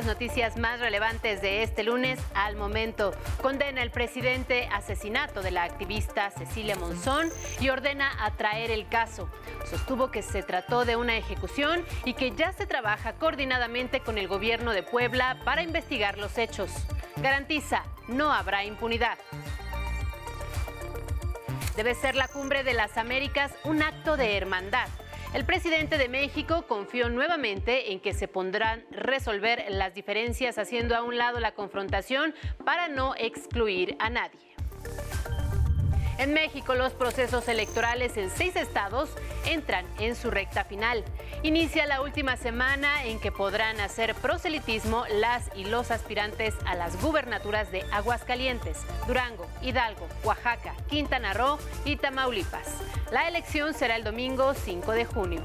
las 0.00 0.06
noticias 0.06 0.56
más 0.56 0.80
relevantes 0.80 1.42
de 1.42 1.62
este 1.62 1.82
lunes 1.82 2.18
al 2.32 2.56
momento. 2.56 3.12
Condena 3.42 3.82
el 3.82 3.90
presidente 3.90 4.66
asesinato 4.72 5.42
de 5.42 5.50
la 5.50 5.64
activista 5.64 6.30
Cecilia 6.30 6.74
Monzón 6.74 7.28
y 7.60 7.68
ordena 7.68 8.10
atraer 8.24 8.70
el 8.70 8.88
caso. 8.88 9.28
Sostuvo 9.68 10.10
que 10.10 10.22
se 10.22 10.42
trató 10.42 10.86
de 10.86 10.96
una 10.96 11.18
ejecución 11.18 11.84
y 12.06 12.14
que 12.14 12.30
ya 12.30 12.50
se 12.52 12.64
trabaja 12.64 13.12
coordinadamente 13.12 14.00
con 14.00 14.16
el 14.16 14.26
gobierno 14.26 14.72
de 14.72 14.82
Puebla 14.82 15.36
para 15.44 15.62
investigar 15.62 16.16
los 16.16 16.38
hechos. 16.38 16.70
Garantiza, 17.18 17.82
no 18.08 18.32
habrá 18.32 18.64
impunidad. 18.64 19.18
Debe 21.76 21.94
ser 21.94 22.14
la 22.14 22.28
cumbre 22.28 22.64
de 22.64 22.72
las 22.72 22.96
Américas 22.96 23.52
un 23.64 23.82
acto 23.82 24.16
de 24.16 24.38
hermandad 24.38 24.88
el 25.32 25.44
presidente 25.44 25.96
de 25.96 26.08
México 26.08 26.66
confió 26.66 27.08
nuevamente 27.08 27.92
en 27.92 28.00
que 28.00 28.12
se 28.14 28.26
pondrán 28.26 28.84
resolver 28.90 29.64
las 29.68 29.94
diferencias 29.94 30.58
haciendo 30.58 30.96
a 30.96 31.02
un 31.02 31.18
lado 31.18 31.38
la 31.38 31.52
confrontación 31.52 32.34
para 32.64 32.88
no 32.88 33.14
excluir 33.16 33.96
a 34.00 34.10
nadie. 34.10 34.49
En 36.20 36.34
México, 36.34 36.74
los 36.74 36.92
procesos 36.92 37.48
electorales 37.48 38.18
en 38.18 38.28
seis 38.28 38.54
estados 38.54 39.08
entran 39.46 39.86
en 39.98 40.14
su 40.14 40.30
recta 40.30 40.64
final. 40.64 41.02
Inicia 41.42 41.86
la 41.86 42.02
última 42.02 42.36
semana 42.36 43.06
en 43.06 43.18
que 43.18 43.32
podrán 43.32 43.80
hacer 43.80 44.14
proselitismo 44.14 45.06
las 45.08 45.48
y 45.56 45.64
los 45.64 45.90
aspirantes 45.90 46.54
a 46.66 46.74
las 46.74 47.00
gubernaturas 47.00 47.72
de 47.72 47.86
Aguascalientes, 47.90 48.76
Durango, 49.06 49.46
Hidalgo, 49.62 50.06
Oaxaca, 50.22 50.74
Quintana 50.90 51.32
Roo 51.32 51.58
y 51.86 51.96
Tamaulipas. 51.96 52.68
La 53.10 53.26
elección 53.26 53.72
será 53.72 53.96
el 53.96 54.04
domingo 54.04 54.52
5 54.52 54.92
de 54.92 55.06
junio. 55.06 55.40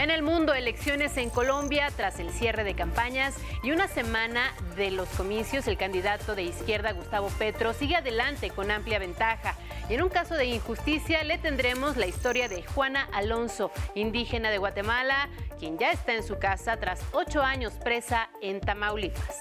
En 0.00 0.10
el 0.10 0.22
mundo, 0.22 0.54
elecciones 0.54 1.18
en 1.18 1.28
Colombia 1.28 1.92
tras 1.94 2.20
el 2.20 2.30
cierre 2.30 2.64
de 2.64 2.74
campañas 2.74 3.34
y 3.62 3.70
una 3.72 3.86
semana 3.86 4.54
de 4.74 4.90
los 4.90 5.06
comicios, 5.10 5.68
el 5.68 5.76
candidato 5.76 6.34
de 6.34 6.42
izquierda 6.42 6.92
Gustavo 6.92 7.28
Petro 7.38 7.74
sigue 7.74 7.96
adelante 7.96 8.48
con 8.48 8.70
amplia 8.70 8.98
ventaja. 8.98 9.56
Y 9.90 9.94
en 9.94 10.02
un 10.02 10.08
caso 10.08 10.36
de 10.36 10.46
injusticia 10.46 11.22
le 11.22 11.36
tendremos 11.36 11.98
la 11.98 12.06
historia 12.06 12.48
de 12.48 12.62
Juana 12.62 13.10
Alonso, 13.12 13.72
indígena 13.94 14.50
de 14.50 14.56
Guatemala, 14.56 15.28
quien 15.58 15.76
ya 15.76 15.90
está 15.90 16.14
en 16.14 16.22
su 16.22 16.38
casa 16.38 16.78
tras 16.78 17.02
ocho 17.12 17.42
años 17.42 17.74
presa 17.74 18.30
en 18.40 18.62
Tamaulipas. 18.62 19.36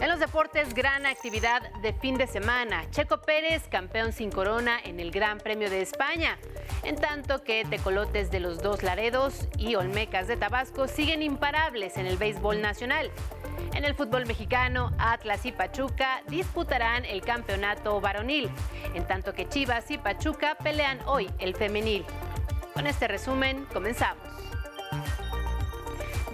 En 0.00 0.08
los 0.08 0.18
deportes, 0.18 0.74
gran 0.74 1.06
actividad 1.06 1.62
de 1.80 1.92
fin 1.92 2.16
de 2.16 2.26
semana. 2.26 2.84
Checo 2.90 3.20
Pérez, 3.20 3.68
campeón 3.68 4.12
sin 4.12 4.30
corona 4.30 4.78
en 4.82 4.98
el 4.98 5.12
Gran 5.12 5.38
Premio 5.38 5.70
de 5.70 5.82
España. 5.82 6.36
En 6.82 6.96
tanto 6.96 7.44
que 7.44 7.64
Tecolotes 7.64 8.30
de 8.30 8.40
los 8.40 8.60
Dos 8.60 8.82
Laredos 8.82 9.48
y 9.56 9.76
Olmecas 9.76 10.26
de 10.26 10.36
Tabasco 10.36 10.88
siguen 10.88 11.22
imparables 11.22 11.96
en 11.96 12.06
el 12.06 12.16
béisbol 12.16 12.60
nacional. 12.60 13.10
En 13.72 13.84
el 13.84 13.94
fútbol 13.94 14.26
mexicano, 14.26 14.92
Atlas 14.98 15.46
y 15.46 15.52
Pachuca 15.52 16.22
disputarán 16.28 17.04
el 17.04 17.22
campeonato 17.22 18.00
varonil, 18.00 18.50
en 18.94 19.06
tanto 19.06 19.32
que 19.32 19.48
Chivas 19.48 19.90
y 19.90 19.98
Pachuca 19.98 20.56
pelean 20.56 20.98
hoy 21.06 21.30
el 21.38 21.54
femenil. 21.54 22.04
Con 22.74 22.88
este 22.88 23.06
resumen, 23.06 23.64
comenzamos. 23.72 24.26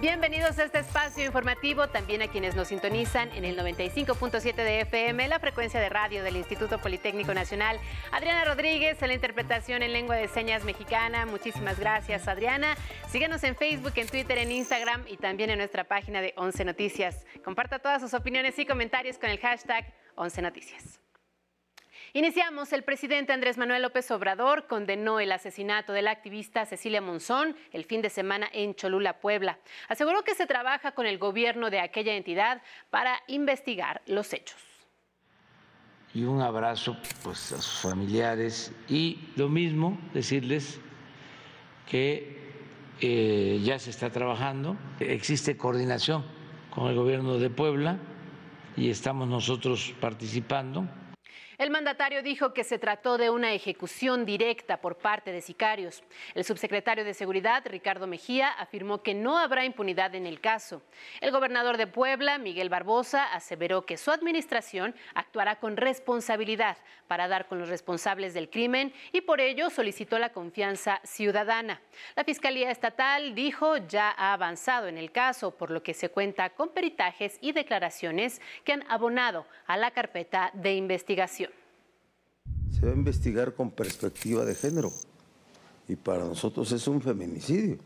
Bienvenidos 0.01 0.57
a 0.57 0.63
este 0.63 0.79
espacio 0.79 1.23
informativo, 1.23 1.87
también 1.87 2.23
a 2.23 2.27
quienes 2.27 2.55
nos 2.55 2.69
sintonizan 2.69 3.29
en 3.33 3.45
el 3.45 3.55
95.7 3.55 4.55
de 4.55 4.81
FM, 4.81 5.27
la 5.27 5.37
frecuencia 5.37 5.79
de 5.79 5.89
radio 5.89 6.23
del 6.23 6.37
Instituto 6.37 6.79
Politécnico 6.79 7.35
Nacional. 7.35 7.79
Adriana 8.11 8.43
Rodríguez 8.45 8.99
en 9.03 9.09
la 9.09 9.13
interpretación 9.13 9.83
en 9.83 9.93
lengua 9.93 10.15
de 10.15 10.27
señas 10.27 10.63
mexicana. 10.63 11.27
Muchísimas 11.27 11.79
gracias, 11.79 12.27
Adriana. 12.27 12.75
Síguenos 13.09 13.43
en 13.43 13.55
Facebook, 13.55 13.93
en 13.95 14.07
Twitter, 14.07 14.39
en 14.39 14.51
Instagram 14.51 15.03
y 15.07 15.17
también 15.17 15.51
en 15.51 15.59
nuestra 15.59 15.83
página 15.83 16.19
de 16.19 16.33
11 16.35 16.65
Noticias. 16.65 17.23
Comparta 17.45 17.77
todas 17.77 18.01
sus 18.01 18.15
opiniones 18.15 18.57
y 18.57 18.65
comentarios 18.65 19.19
con 19.19 19.29
el 19.29 19.37
hashtag 19.37 19.85
11 20.15 20.41
Noticias. 20.41 20.99
Iniciamos. 22.13 22.73
El 22.73 22.83
presidente 22.83 23.31
Andrés 23.31 23.57
Manuel 23.57 23.83
López 23.83 24.11
Obrador 24.11 24.67
condenó 24.67 25.21
el 25.21 25.31
asesinato 25.31 25.93
de 25.93 26.01
la 26.01 26.11
activista 26.11 26.65
Cecilia 26.65 26.99
Monzón 26.99 27.55
el 27.71 27.85
fin 27.85 28.01
de 28.01 28.09
semana 28.09 28.49
en 28.51 28.75
Cholula, 28.75 29.21
Puebla. 29.21 29.59
Aseguró 29.87 30.21
que 30.23 30.35
se 30.35 30.45
trabaja 30.45 30.91
con 30.91 31.05
el 31.05 31.17
gobierno 31.17 31.69
de 31.69 31.79
aquella 31.79 32.13
entidad 32.15 32.61
para 32.89 33.21
investigar 33.27 34.01
los 34.07 34.33
hechos. 34.33 34.59
Y 36.13 36.23
un 36.23 36.41
abrazo 36.41 36.97
pues, 37.23 37.53
a 37.53 37.61
sus 37.61 37.79
familiares 37.79 38.73
y 38.89 39.19
lo 39.37 39.47
mismo 39.47 39.97
decirles 40.13 40.81
que 41.87 42.41
eh, 42.99 43.61
ya 43.63 43.79
se 43.79 43.89
está 43.89 44.09
trabajando, 44.09 44.75
existe 44.99 45.55
coordinación 45.55 46.25
con 46.71 46.89
el 46.89 46.95
gobierno 46.95 47.37
de 47.37 47.49
Puebla 47.49 47.99
y 48.75 48.89
estamos 48.89 49.29
nosotros 49.29 49.93
participando 50.01 50.89
el 51.61 51.69
mandatario 51.69 52.23
dijo 52.23 52.55
que 52.55 52.63
se 52.63 52.79
trató 52.79 53.19
de 53.19 53.29
una 53.29 53.53
ejecución 53.53 54.25
directa 54.25 54.77
por 54.77 54.97
parte 54.97 55.31
de 55.31 55.41
sicarios. 55.41 56.01
El 56.33 56.43
subsecretario 56.43 57.05
de 57.05 57.13
Seguridad, 57.13 57.61
Ricardo 57.67 58.07
Mejía, 58.07 58.49
afirmó 58.49 59.03
que 59.03 59.13
no 59.13 59.37
habrá 59.37 59.63
impunidad 59.63 60.15
en 60.15 60.25
el 60.25 60.41
caso. 60.41 60.81
El 61.19 61.29
gobernador 61.29 61.77
de 61.77 61.85
Puebla, 61.85 62.39
Miguel 62.39 62.69
Barbosa, 62.69 63.31
aseveró 63.31 63.85
que 63.85 63.97
su 63.97 64.09
administración 64.09 64.95
actuará 65.13 65.59
con 65.59 65.77
responsabilidad 65.77 66.77
para 67.07 67.27
dar 67.27 67.47
con 67.47 67.59
los 67.59 67.69
responsables 67.69 68.33
del 68.33 68.49
crimen 68.49 68.91
y 69.11 69.21
por 69.21 69.39
ello 69.39 69.69
solicitó 69.69 70.17
la 70.17 70.31
confianza 70.31 70.99
ciudadana. 71.03 71.79
La 72.15 72.23
Fiscalía 72.23 72.71
Estatal 72.71 73.35
dijo 73.35 73.77
ya 73.77 74.09
ha 74.09 74.33
avanzado 74.33 74.87
en 74.87 74.97
el 74.97 75.11
caso, 75.11 75.51
por 75.51 75.69
lo 75.69 75.83
que 75.83 75.93
se 75.93 76.09
cuenta 76.09 76.49
con 76.49 76.69
peritajes 76.69 77.37
y 77.39 77.51
declaraciones 77.51 78.41
que 78.63 78.73
han 78.73 78.83
abonado 78.89 79.45
a 79.67 79.77
la 79.77 79.91
carpeta 79.91 80.49
de 80.55 80.73
investigación 80.73 81.50
se 82.81 82.87
va 82.87 82.93
a 82.93 82.95
investigar 82.95 83.53
con 83.53 83.69
perspectiva 83.69 84.43
de 84.43 84.55
género. 84.55 84.91
Y 85.87 85.95
para 85.95 86.25
nosotros 86.25 86.71
es 86.71 86.87
un 86.87 86.99
feminicidio. 86.99 87.77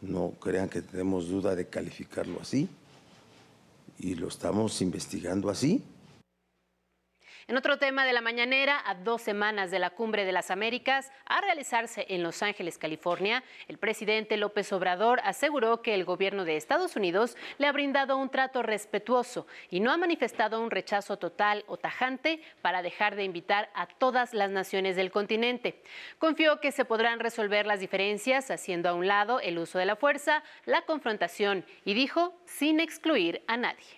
No 0.00 0.30
crean 0.40 0.70
que 0.70 0.80
tenemos 0.80 1.28
duda 1.28 1.54
de 1.54 1.66
calificarlo 1.68 2.40
así. 2.40 2.66
Y 3.98 4.14
lo 4.14 4.28
estamos 4.28 4.80
investigando 4.80 5.50
así. 5.50 5.84
En 7.50 7.56
otro 7.56 7.78
tema 7.78 8.04
de 8.04 8.12
la 8.12 8.20
mañanera, 8.20 8.80
a 8.86 8.94
dos 8.94 9.22
semanas 9.22 9.72
de 9.72 9.80
la 9.80 9.90
Cumbre 9.90 10.24
de 10.24 10.30
las 10.30 10.52
Américas, 10.52 11.10
a 11.26 11.40
realizarse 11.40 12.06
en 12.08 12.22
Los 12.22 12.44
Ángeles, 12.44 12.78
California, 12.78 13.42
el 13.66 13.76
presidente 13.76 14.36
López 14.36 14.72
Obrador 14.72 15.18
aseguró 15.24 15.82
que 15.82 15.96
el 15.96 16.04
gobierno 16.04 16.44
de 16.44 16.56
Estados 16.56 16.94
Unidos 16.94 17.36
le 17.58 17.66
ha 17.66 17.72
brindado 17.72 18.18
un 18.18 18.28
trato 18.28 18.62
respetuoso 18.62 19.48
y 19.68 19.80
no 19.80 19.90
ha 19.90 19.96
manifestado 19.96 20.62
un 20.62 20.70
rechazo 20.70 21.16
total 21.16 21.64
o 21.66 21.76
tajante 21.76 22.40
para 22.62 22.82
dejar 22.82 23.16
de 23.16 23.24
invitar 23.24 23.68
a 23.74 23.88
todas 23.88 24.32
las 24.32 24.52
naciones 24.52 24.94
del 24.94 25.10
continente. 25.10 25.82
Confió 26.20 26.60
que 26.60 26.70
se 26.70 26.84
podrán 26.84 27.18
resolver 27.18 27.66
las 27.66 27.80
diferencias 27.80 28.52
haciendo 28.52 28.90
a 28.90 28.94
un 28.94 29.08
lado 29.08 29.40
el 29.40 29.58
uso 29.58 29.80
de 29.80 29.86
la 29.86 29.96
fuerza, 29.96 30.44
la 30.66 30.82
confrontación 30.82 31.64
y 31.84 31.94
dijo 31.94 32.32
sin 32.44 32.78
excluir 32.78 33.42
a 33.48 33.56
nadie. 33.56 33.88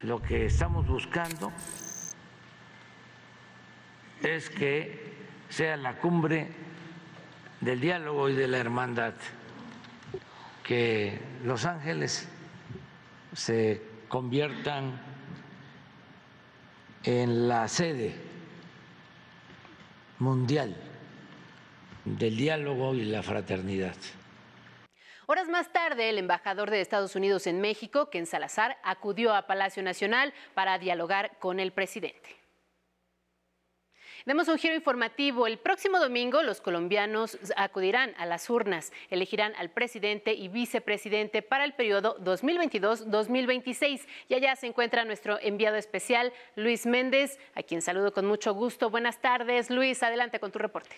Lo 0.00 0.22
que 0.22 0.46
estamos 0.46 0.86
buscando 0.86 1.52
es 4.34 4.50
que 4.50 5.14
sea 5.48 5.76
la 5.76 5.98
cumbre 5.98 6.48
del 7.60 7.80
diálogo 7.80 8.28
y 8.28 8.34
de 8.34 8.48
la 8.48 8.58
hermandad, 8.58 9.14
que 10.64 11.18
Los 11.44 11.64
Ángeles 11.64 12.28
se 13.34 13.82
conviertan 14.08 15.00
en 17.04 17.48
la 17.48 17.68
sede 17.68 18.14
mundial 20.18 20.76
del 22.04 22.36
diálogo 22.36 22.94
y 22.94 23.04
la 23.04 23.22
fraternidad. 23.22 23.96
Horas 25.26 25.48
más 25.48 25.72
tarde, 25.72 26.08
el 26.08 26.18
embajador 26.18 26.70
de 26.70 26.80
Estados 26.80 27.16
Unidos 27.16 27.46
en 27.46 27.60
México, 27.60 28.10
Ken 28.10 28.26
Salazar, 28.26 28.76
acudió 28.82 29.34
a 29.34 29.46
Palacio 29.46 29.82
Nacional 29.82 30.32
para 30.54 30.78
dialogar 30.78 31.36
con 31.38 31.58
el 31.58 31.72
presidente. 31.72 32.45
Demos 34.26 34.48
un 34.48 34.58
giro 34.58 34.74
informativo. 34.74 35.46
El 35.46 35.56
próximo 35.56 36.00
domingo 36.00 36.42
los 36.42 36.60
colombianos 36.60 37.38
acudirán 37.54 38.12
a 38.18 38.26
las 38.26 38.50
urnas, 38.50 38.92
elegirán 39.08 39.54
al 39.54 39.70
presidente 39.70 40.34
y 40.34 40.48
vicepresidente 40.48 41.42
para 41.42 41.64
el 41.64 41.74
periodo 41.74 42.18
2022-2026. 42.18 44.04
Y 44.28 44.34
allá 44.34 44.56
se 44.56 44.66
encuentra 44.66 45.04
nuestro 45.04 45.38
enviado 45.40 45.76
especial, 45.76 46.32
Luis 46.56 46.86
Méndez, 46.86 47.38
a 47.54 47.62
quien 47.62 47.82
saludo 47.82 48.12
con 48.12 48.26
mucho 48.26 48.52
gusto. 48.52 48.90
Buenas 48.90 49.20
tardes, 49.20 49.70
Luis. 49.70 50.02
Adelante 50.02 50.40
con 50.40 50.50
tu 50.50 50.58
reporte. 50.58 50.96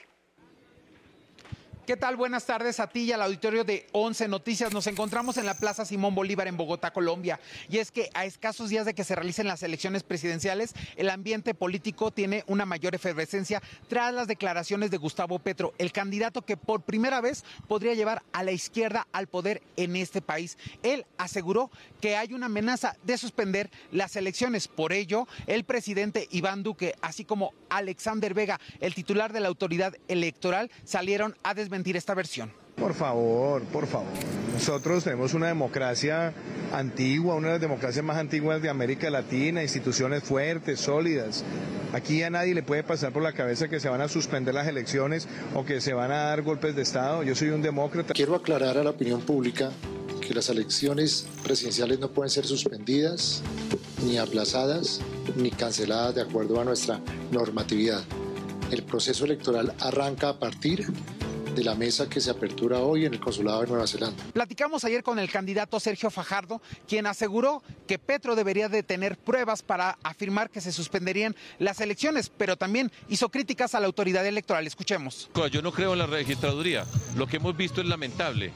¿Qué 1.89 1.97
tal? 1.97 2.17
Buenas 2.17 2.45
tardes 2.45 2.81
a 2.81 2.87
ti 2.87 3.05
y 3.05 3.13
al 3.13 3.23
auditorio 3.23 3.65
de 3.65 3.87
11 3.93 4.29
Noticias. 4.29 4.75
Nos 4.75 4.87
encontramos 4.87 5.39
en 5.39 5.47
la 5.47 5.55
Plaza 5.55 5.87
Simón 5.87 6.15
Bolívar 6.15 6.47
en 6.47 6.59
Bogotá, 6.59 6.91
Colombia. 6.91 7.41
Y 7.71 7.79
es 7.79 7.91
que 7.91 8.11
a 8.13 8.27
escasos 8.27 8.69
días 8.69 8.85
de 8.85 8.93
que 8.93 9.05
se 9.05 9.15
realicen 9.15 9.47
las 9.47 9.63
elecciones 9.63 10.03
presidenciales, 10.03 10.75
el 10.97 11.09
ambiente 11.09 11.55
político 11.55 12.11
tiene 12.11 12.45
una 12.47 12.67
mayor 12.67 12.95
efervescencia 12.95 13.63
tras 13.89 14.13
las 14.13 14.27
declaraciones 14.27 14.91
de 14.91 14.99
Gustavo 14.99 15.39
Petro, 15.39 15.73
el 15.79 15.91
candidato 15.91 16.43
que 16.43 16.59
por 16.59 16.83
primera 16.83 17.23
vez 17.23 17.43
podría 17.69 17.95
llevar 17.95 18.23
a 18.35 18.43
la 18.43 18.53
izquierda 18.53 19.07
al 19.13 19.27
poder 19.27 19.63
en 19.79 19.97
este 19.97 20.21
país. 20.21 20.59
Él 20.83 21.07
aseguró 21.17 21.71
que 22.03 22.17
hay 22.17 22.35
una 22.35 22.47
amenaza 22.47 22.99
de 23.05 23.17
suspender 23.17 23.71
las 23.93 24.15
elecciones. 24.15 24.69
Por 24.69 24.93
ello, 24.93 25.27
el 25.47 25.65
presidente 25.65 26.29
Iván 26.33 26.63
Duque, 26.63 26.97
así 27.01 27.25
como 27.25 27.55
Alexander 27.71 28.35
Vega, 28.35 28.61
el 28.81 28.95
titular 28.95 29.33
de 29.33 29.41
la 29.41 29.49
autoridad 29.49 29.95
electoral, 30.07 30.71
salieron 30.85 31.35
a 31.43 31.55
desmentir 31.55 31.78
esta 31.97 32.15
versión. 32.15 32.53
Por 32.77 32.95
favor, 32.95 33.63
por 33.65 33.87
favor. 33.87 34.09
Nosotros 34.53 35.05
tenemos 35.05 35.35
una 35.35 35.49
democracia 35.49 36.33
antigua, 36.73 37.35
una 37.35 37.49
de 37.49 37.53
las 37.55 37.61
democracias 37.61 38.05
más 38.05 38.19
antiguas 38.19 38.63
de 38.63 38.69
América 38.69 39.11
Latina, 39.11 39.63
instituciones 39.63 40.23
fuertes, 40.23 40.81
sólidas. 40.81 41.45
Aquí 41.93 42.23
a 42.23 42.31
nadie 42.31 42.55
le 42.55 42.63
puede 42.63 42.83
pasar 42.83 43.13
por 43.13 43.23
la 43.23 43.33
cabeza 43.33 43.69
que 43.69 43.81
se 43.81 43.89
van 43.89 44.01
a 44.01 44.09
suspender 44.09 44.55
las 44.55 44.69
elecciones 44.69 45.27
o 45.55 45.65
que 45.65 45.81
se 45.81 45.95
van 45.95 46.13
a 46.13 46.25
dar 46.25 46.43
golpes 46.43 46.77
de 46.77 46.83
Estado. 46.83 47.23
Yo 47.23 47.35
soy 47.35 47.49
un 47.49 47.63
demócrata. 47.63 48.15
Quiero 48.15 48.35
aclarar 48.35 48.77
a 48.77 48.85
la 48.85 48.91
opinión 48.91 49.23
pública 49.23 49.71
que 50.21 50.35
las 50.35 50.51
elecciones 50.51 51.27
presidenciales 51.43 51.99
no 51.99 52.11
pueden 52.11 52.31
ser 52.31 52.45
suspendidas, 52.45 53.43
ni 54.05 54.19
aplazadas, 54.19 55.01
ni 55.37 55.51
canceladas 55.51 56.15
de 56.15 56.23
acuerdo 56.23 56.61
a 56.61 56.65
nuestra 56.65 57.01
normatividad. 57.33 58.05
El 58.71 58.83
proceso 58.83 59.25
electoral 59.25 59.75
arranca 59.81 60.29
a 60.29 60.39
partir 60.39 60.87
de 61.59 61.65
la 61.65 61.75
mesa 61.75 62.09
que 62.09 62.21
se 62.21 62.31
apertura 62.31 62.79
hoy 62.79 63.05
en 63.05 63.15
el 63.15 63.21
Consulado 63.21 63.63
de 63.63 63.67
Nueva 63.67 63.87
Zelanda. 63.87 64.23
Platicamos 64.33 64.85
ayer 64.85 65.03
con 65.03 65.19
el 65.19 65.29
candidato 65.29 65.81
Sergio 65.81 66.09
Fajardo, 66.09 66.63
quien 66.87 67.07
aseguró 67.07 67.63
que 67.89 67.99
Petro 67.99 68.37
debería 68.37 68.69
de 68.69 68.85
tener 68.85 69.19
pruebas 69.19 69.63
para 69.63 69.99
afirmar 70.05 70.51
que 70.51 70.61
se 70.61 70.71
suspenderían 70.71 71.35
las 71.59 71.81
elecciones, 71.81 72.31
pero 72.31 72.57
también 72.57 72.93
hizo 73.09 73.29
críticas 73.29 73.75
a 73.75 73.81
la 73.81 73.87
autoridad 73.87 74.25
electoral. 74.25 74.67
Escuchemos. 74.67 75.31
Yo 75.51 75.63
no 75.63 75.73
creo 75.73 75.95
en 75.95 75.99
la 75.99 76.07
registraduría. 76.07 76.85
Lo 77.17 77.27
que 77.27 77.39
hemos 77.39 77.57
visto 77.57 77.81
es 77.81 77.89
lamentable. 77.89 78.53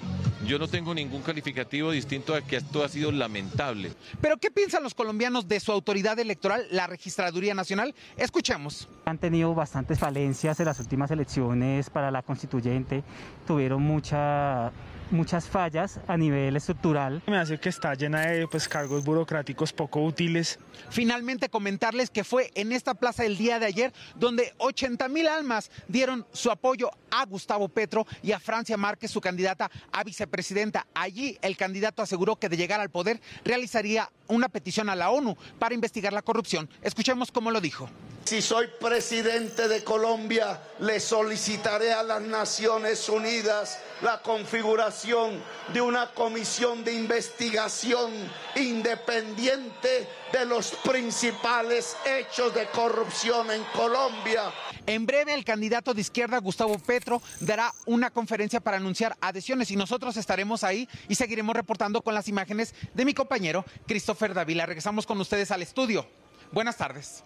Yo 0.47 0.59
no 0.59 0.67
tengo 0.67 0.93
ningún 0.93 1.23
calificativo 1.23 1.93
distinto 1.93 2.35
a 2.35 2.43
que 2.43 2.57
esto 2.57 2.83
ha 2.83 2.89
sido 2.89 3.13
lamentable. 3.13 3.93
Pero 4.21 4.39
¿qué 4.39 4.51
piensan 4.51 4.83
los 4.83 4.93
colombianos 4.93 5.47
de 5.47 5.61
su 5.61 5.71
autoridad 5.71 6.19
electoral, 6.19 6.67
la 6.71 6.89
Registraduría 6.89 7.55
Nacional? 7.55 7.95
Escuchemos. 8.17 8.89
Han 9.05 9.19
tenido 9.19 9.55
bastantes 9.55 10.01
falencias 10.01 10.59
en 10.59 10.67
las 10.67 10.81
últimas 10.81 11.11
elecciones 11.13 11.91
para 11.91 12.11
la 12.11 12.23
constituyente. 12.23 13.05
Tuvieron 13.47 13.83
mucha 13.83 14.73
muchas 15.13 15.49
fallas 15.49 16.01
a 16.07 16.17
nivel 16.17 16.57
estructural. 16.57 17.23
Me 17.27 17.39
hace 17.39 17.59
que 17.59 17.69
está 17.69 17.95
llena 17.95 18.23
de 18.23 18.49
pues, 18.49 18.69
cargos 18.69 19.05
burocráticos 19.05 19.73
poco 19.73 20.03
útiles. 20.03 20.59
Finalmente 20.91 21.49
comentarles 21.49 22.11
que 22.11 22.25
fue 22.25 22.51
en 22.55 22.73
esta 22.73 22.95
plaza 22.95 23.25
el 23.25 23.37
día 23.37 23.59
de 23.59 23.67
ayer 23.67 23.93
donde 24.17 24.53
80 24.59 25.09
mil 25.09 25.27
almas 25.29 25.71
dieron 25.89 26.27
su 26.33 26.51
apoyo 26.51 26.91
a 27.11 27.25
Gustavo 27.27 27.69
Petro 27.69 28.07
y 28.23 28.33
a 28.33 28.41
Francia 28.41 28.77
Márquez, 28.77 29.11
su 29.11 29.21
candidata 29.21 29.71
a 29.93 30.03
vicepresidenta. 30.05 30.87
Allí 30.95 31.39
el 31.43 31.57
candidato 31.57 32.03
aseguró 32.03 32.37
que 32.37 32.49
de 32.49 32.57
llegar 32.57 32.81
al 32.81 32.91
poder 32.91 33.21
realizaría 33.45 34.11
una 34.29 34.49
petición 34.49 34.89
a 34.89 34.97
la 34.97 35.11
ONU 35.11 35.37
para 35.59 35.75
investigar 35.75 36.13
la 36.13 36.23
corrupción. 36.23 36.69
Escuchemos 36.83 37.31
cómo 37.31 37.51
lo 37.51 37.61
dijo. 37.61 37.89
Si 38.25 38.41
soy 38.41 38.69
presidente 38.81 39.69
de 39.69 39.83
Colombia, 39.83 40.61
le 40.79 41.01
solicitaré 41.01 41.93
a 41.93 42.03
las 42.03 42.23
Naciones 42.23 43.09
Unidas 43.09 43.79
la 44.03 44.21
configuración 44.21 45.41
de 45.73 45.81
una 45.81 46.11
comisión 46.11 46.85
de 46.85 46.93
investigación 46.93 48.11
independiente 48.57 50.09
de 50.33 50.45
los 50.45 50.73
principales 50.85 51.97
hechos 52.05 52.55
de 52.55 52.67
corrupción 52.67 53.51
en 53.51 53.63
Colombia. 53.75 54.53
En 54.87 55.07
breve, 55.07 55.35
el 55.35 55.45
candidato 55.45 55.95
de 55.95 56.01
izquierda, 56.01 56.39
Gustavo 56.39 56.79
Petro, 56.79 57.23
dará 57.41 57.73
una 57.87 58.11
conferencia 58.11 58.61
para 58.61 58.79
anunciar 58.79 59.17
adhesiones 59.21 59.71
y 59.71 59.77
nosotros 59.77 60.17
estaremos 60.17 60.65
ahí 60.65 60.89
y 61.09 61.15
seguiremos 61.15 61.55
reportando 61.55 62.03
con 62.03 62.15
las 62.15 62.29
imágenes 62.29 62.75
de 62.95 63.05
mi 63.05 63.15
compañero 63.15 63.65
Christopher 63.87 64.35
Davila. 64.35 64.67
Regresamos 64.67 65.07
con 65.07 65.21
ustedes 65.21 65.53
al 65.53 65.63
estudio. 65.63 66.07
Buenas 66.51 66.77
tardes. 66.77 67.23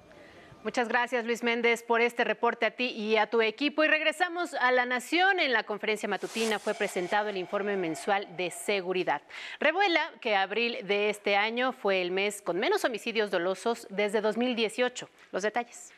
Muchas 0.66 0.88
gracias, 0.88 1.24
Luis 1.24 1.44
Méndez, 1.44 1.84
por 1.84 2.00
este 2.00 2.24
reporte 2.24 2.66
a 2.66 2.72
ti 2.72 2.86
y 2.86 3.18
a 3.18 3.28
tu 3.28 3.40
equipo. 3.40 3.84
Y 3.84 3.86
regresamos 3.86 4.52
a 4.54 4.72
la 4.72 4.84
Nación. 4.84 5.38
En 5.38 5.52
la 5.52 5.62
conferencia 5.62 6.08
matutina 6.08 6.58
fue 6.58 6.74
presentado 6.74 7.28
el 7.28 7.36
informe 7.36 7.76
mensual 7.76 8.26
de 8.36 8.50
seguridad. 8.50 9.22
Revuela 9.60 10.10
que 10.20 10.34
abril 10.34 10.78
de 10.82 11.08
este 11.08 11.36
año 11.36 11.70
fue 11.70 12.02
el 12.02 12.10
mes 12.10 12.42
con 12.42 12.58
menos 12.58 12.84
homicidios 12.84 13.30
dolosos 13.30 13.86
desde 13.90 14.20
2018. 14.20 15.08
Los 15.30 15.44
detalles. 15.44 15.95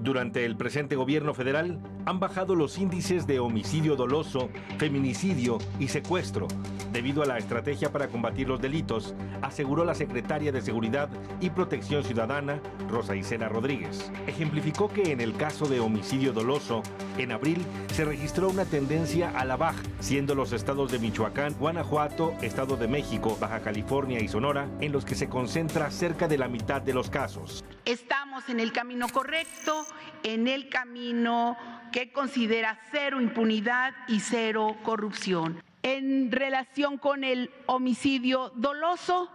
Durante 0.00 0.44
el 0.44 0.56
presente 0.56 0.94
gobierno 0.94 1.34
federal 1.34 1.80
han 2.06 2.20
bajado 2.20 2.54
los 2.54 2.78
índices 2.78 3.26
de 3.26 3.40
homicidio 3.40 3.96
doloso, 3.96 4.48
feminicidio 4.78 5.58
y 5.80 5.88
secuestro, 5.88 6.46
debido 6.92 7.22
a 7.22 7.26
la 7.26 7.36
estrategia 7.36 7.92
para 7.92 8.08
combatir 8.08 8.48
los 8.48 8.60
delitos, 8.60 9.14
aseguró 9.42 9.84
la 9.84 9.94
secretaria 9.94 10.52
de 10.52 10.62
Seguridad 10.62 11.08
y 11.40 11.50
Protección 11.50 12.04
Ciudadana, 12.04 12.60
Rosa 12.88 13.16
Isela 13.16 13.48
Rodríguez. 13.48 14.10
Ejemplificó 14.26 14.88
que 14.88 15.12
en 15.12 15.20
el 15.20 15.36
caso 15.36 15.66
de 15.66 15.80
homicidio 15.80 16.32
doloso, 16.32 16.82
en 17.18 17.32
abril 17.32 17.58
se 17.92 18.04
registró 18.04 18.48
una 18.48 18.64
tendencia 18.64 19.30
a 19.38 19.44
la 19.44 19.56
baja, 19.56 19.82
siendo 20.00 20.34
los 20.34 20.52
estados 20.52 20.92
de 20.92 21.00
Michoacán, 21.00 21.54
Guanajuato, 21.58 22.32
Estado 22.40 22.76
de 22.76 22.88
México, 22.88 23.36
Baja 23.40 23.60
California 23.60 24.20
y 24.20 24.28
Sonora 24.28 24.68
en 24.80 24.92
los 24.92 25.04
que 25.04 25.16
se 25.16 25.28
concentra 25.28 25.90
cerca 25.90 26.28
de 26.28 26.38
la 26.38 26.48
mitad 26.48 26.80
de 26.80 26.94
los 26.94 27.10
casos. 27.10 27.64
Estamos 27.84 28.48
en 28.48 28.60
el 28.60 28.72
camino 28.72 29.08
correcto, 29.08 29.84
en 30.22 30.48
el 30.48 30.68
camino 30.68 31.56
que 31.92 32.12
considera 32.12 32.78
cero 32.90 33.20
impunidad 33.20 33.94
y 34.08 34.20
cero 34.20 34.76
corrupción. 34.82 35.62
En 35.82 36.32
relación 36.32 36.96
con 36.98 37.24
el 37.24 37.50
homicidio 37.66 38.52
doloso, 38.56 39.30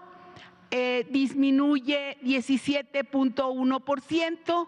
eh, 0.71 1.05
disminuye 1.09 2.17
17.1%. 2.23 4.67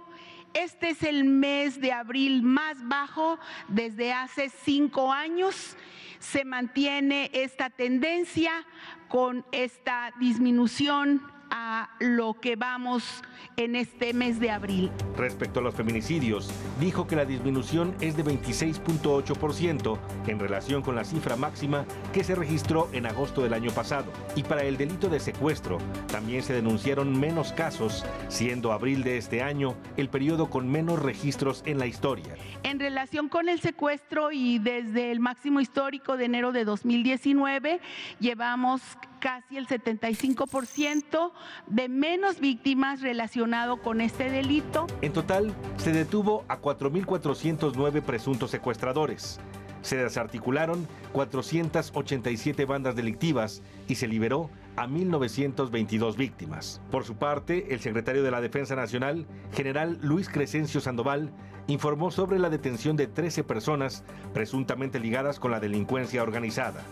Este 0.54 0.90
es 0.90 1.02
el 1.04 1.24
mes 1.26 1.82
de 1.82 1.92
abril 1.92 2.44
más 2.44 2.88
bajo 2.88 3.40
desde 3.68 4.14
hace 4.14 4.50
cinco 4.50 5.12
años. 5.12 5.76
Se 6.20 6.46
mantiene 6.46 7.30
esta 7.34 7.70
tendencia 7.70 8.66
con 9.10 9.46
esta 9.52 10.14
disminución 10.20 11.35
a 11.52 11.90
lo 12.00 12.40
que 12.40 12.56
vamos 12.56 13.22
en 13.58 13.76
este 13.76 14.14
mes 14.14 14.40
de 14.40 14.52
abril. 14.52 14.92
Respecto 15.18 15.60
a 15.60 15.64
los 15.64 15.76
feminicidios, 15.76 16.50
dijo 16.80 17.08
que 17.08 17.16
la 17.16 17.26
disminución 17.26 17.96
es 18.02 18.18
de 18.18 18.26
26.8% 18.26 19.98
en 20.28 20.40
relación 20.40 20.82
con 20.82 20.96
la 20.96 21.04
cifra 21.04 21.36
máxima 21.36 21.86
que 22.14 22.24
se 22.24 22.36
registró 22.36 22.90
en 22.92 23.06
agosto 23.06 23.42
del 23.42 23.54
año 23.54 23.72
pasado. 23.72 24.12
Y 24.36 24.44
para 24.44 24.64
el 24.64 24.78
delito 24.78 25.10
de 25.10 25.20
secuestro, 25.20 25.78
también 26.08 26.44
se 26.44 26.54
denunciaron 26.54 27.18
menos 27.20 27.54
casos, 27.54 28.06
siendo 28.28 28.72
abril 28.72 29.04
de 29.04 29.18
este 29.18 29.42
año 29.42 29.76
el 29.98 30.10
periodo 30.10 30.50
con 30.50 30.70
menos 30.70 31.02
registros 31.02 31.64
en 31.66 31.80
la 31.80 31.88
historia. 31.88 32.36
En 32.64 32.80
relación 32.80 33.30
con 33.30 33.50
el 33.50 33.60
secuestro 33.60 34.32
y 34.32 34.60
desde 34.60 35.12
el 35.12 35.20
máximo 35.20 35.60
histórico 35.60 36.18
de 36.18 36.26
enero 36.26 36.52
de 36.52 36.66
2019, 36.66 37.80
llevamos 38.20 38.82
casi 39.20 39.58
el 39.58 39.68
75% 39.68 41.32
de 41.68 41.90
menos 41.90 42.40
víctimas 42.40 43.02
relacionado 43.02 43.82
con 43.82 44.02
este 44.02 44.30
delito. 44.30 44.88
En 45.02 45.14
total, 45.14 45.54
se 45.78 45.92
detuvo 45.92 46.46
a 46.48 46.62
4.409 46.62 48.02
presuntos 48.02 48.52
secuestradores. 48.52 49.40
Se 49.82 49.98
desarticularon 49.98 50.88
487 51.14 52.66
bandas 52.66 52.96
delictivas 52.96 53.62
y 53.88 53.96
se 53.96 54.08
liberó 54.08 54.50
a 54.76 54.88
1.922 54.88 56.16
víctimas. 56.16 56.82
Por 56.92 57.04
su 57.04 57.16
parte, 57.16 57.74
el 57.74 57.80
secretario 57.80 58.24
de 58.24 58.32
la 58.32 58.42
Defensa 58.42 58.76
Nacional, 58.76 59.26
general 59.54 59.98
Luis 60.02 60.30
Crescencio 60.30 60.82
Sandoval, 60.82 61.32
informó 61.68 62.12
sobre 62.12 62.40
la 62.40 62.50
detención 62.50 62.96
de 62.96 63.08
13 63.08 63.44
personas 63.44 64.04
presuntamente 64.34 65.00
ligadas 65.00 65.40
con 65.40 65.52
la 65.52 65.60
delincuencia 65.60 66.22
organizada. 66.22 66.84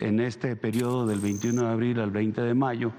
En 0.00 0.20
este 0.20 0.56
periodo 0.56 1.06
del 1.06 1.20
21 1.20 1.62
de 1.62 1.68
abril 1.68 2.00
al 2.00 2.10
20 2.10 2.40
de 2.40 2.54
mayo, 2.54 2.92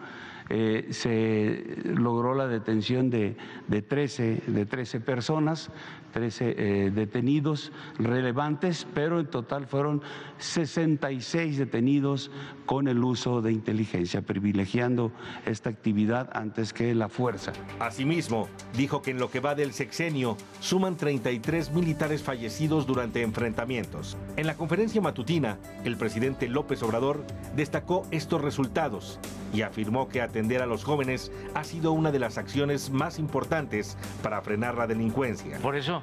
eh, 0.49 0.87
se 0.91 1.77
logró 1.83 2.33
la 2.33 2.47
detención 2.47 3.09
de, 3.09 3.35
de, 3.67 3.81
13, 3.81 4.43
de 4.47 4.65
13 4.65 4.99
personas, 4.99 5.69
13 6.13 6.55
eh, 6.57 6.91
detenidos 6.91 7.71
relevantes, 7.97 8.87
pero 8.93 9.19
en 9.19 9.27
total 9.27 9.67
fueron 9.67 10.01
66 10.37 11.57
detenidos 11.57 12.31
con 12.65 12.87
el 12.87 13.03
uso 13.03 13.41
de 13.41 13.51
inteligencia, 13.51 14.21
privilegiando 14.21 15.11
esta 15.45 15.69
actividad 15.69 16.29
antes 16.33 16.71
que 16.71 16.93
la 16.93 17.09
fuerza. 17.09 17.53
Asimismo, 17.79 18.47
dijo 18.77 19.01
que 19.01 19.11
en 19.11 19.19
lo 19.19 19.29
que 19.29 19.39
va 19.39 19.55
del 19.55 19.73
sexenio 19.73 20.37
suman 20.59 20.97
33 20.97 21.71
militares 21.71 22.21
fallecidos 22.21 22.85
durante 22.85 23.21
enfrentamientos. 23.21 24.17
En 24.37 24.47
la 24.47 24.55
conferencia 24.55 25.01
matutina, 25.01 25.57
el 25.83 25.97
presidente 25.97 26.47
López 26.47 26.83
Obrador 26.83 27.25
destacó 27.55 28.07
estos 28.11 28.41
resultados 28.41 29.19
y 29.53 29.61
afirmó 29.61 30.09
que 30.09 30.21
atender 30.21 30.61
a 30.61 30.65
los 30.65 30.83
jóvenes 30.83 31.31
ha 31.53 31.63
sido 31.63 31.91
una 31.91 32.11
de 32.11 32.19
las 32.19 32.37
acciones 32.37 32.89
más 32.89 33.19
importantes 33.19 33.97
para 34.21 34.41
frenar 34.41 34.75
la 34.75 34.87
delincuencia. 34.87 35.59
Por 35.59 35.75
eso 35.75 36.01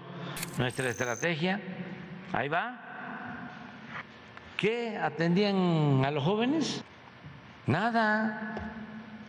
nuestra 0.57 0.89
estrategia, 0.89 1.61
ahí 2.33 2.49
va. 2.49 2.87
¿Qué 4.57 4.97
atendían 4.97 6.05
a 6.05 6.11
los 6.11 6.23
jóvenes? 6.23 6.85
Nada, 7.67 8.73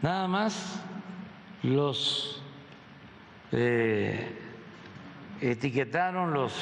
nada 0.01 0.27
más 0.27 0.83
los 1.63 2.41
eh, 3.51 4.37
etiquetaron, 5.41 6.33
los 6.33 6.53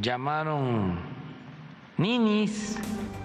llamaron 0.00 1.13
ninis. 1.96 2.76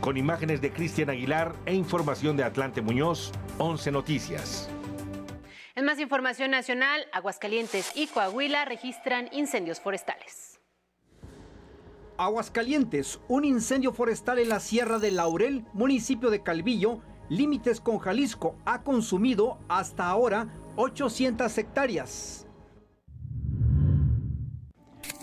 Con 0.02 0.18
imágenes 0.18 0.62
de 0.62 0.72
Cristian 0.72 1.10
Aguilar 1.10 1.54
e 1.66 1.74
información 1.74 2.38
de 2.38 2.44
Atlante 2.44 2.82
Muñoz, 2.82 3.32
11 3.58 3.92
Noticias. 3.92 4.70
En 5.76 5.86
más 5.86 6.00
información 6.00 6.52
nacional, 6.52 7.06
Aguascalientes 7.14 7.92
y 7.96 8.08
Coahuila 8.08 8.66
registran 8.66 9.30
incendios 9.32 9.80
forestales. 9.80 10.60
Aguascalientes, 12.18 13.20
un 13.30 13.46
incendio 13.46 13.94
forestal 13.94 14.40
en 14.40 14.50
la 14.50 14.60
Sierra 14.60 15.00
de 15.00 15.12
Laurel, 15.12 15.66
municipio 15.72 16.30
de 16.30 16.44
Calvillo, 16.44 17.00
límites 17.30 17.80
con 17.80 17.98
Jalisco, 17.98 18.58
ha 18.66 18.84
consumido 18.84 19.58
hasta 19.70 20.06
ahora 20.08 20.50
800 20.76 21.58
hectáreas. 21.58 22.46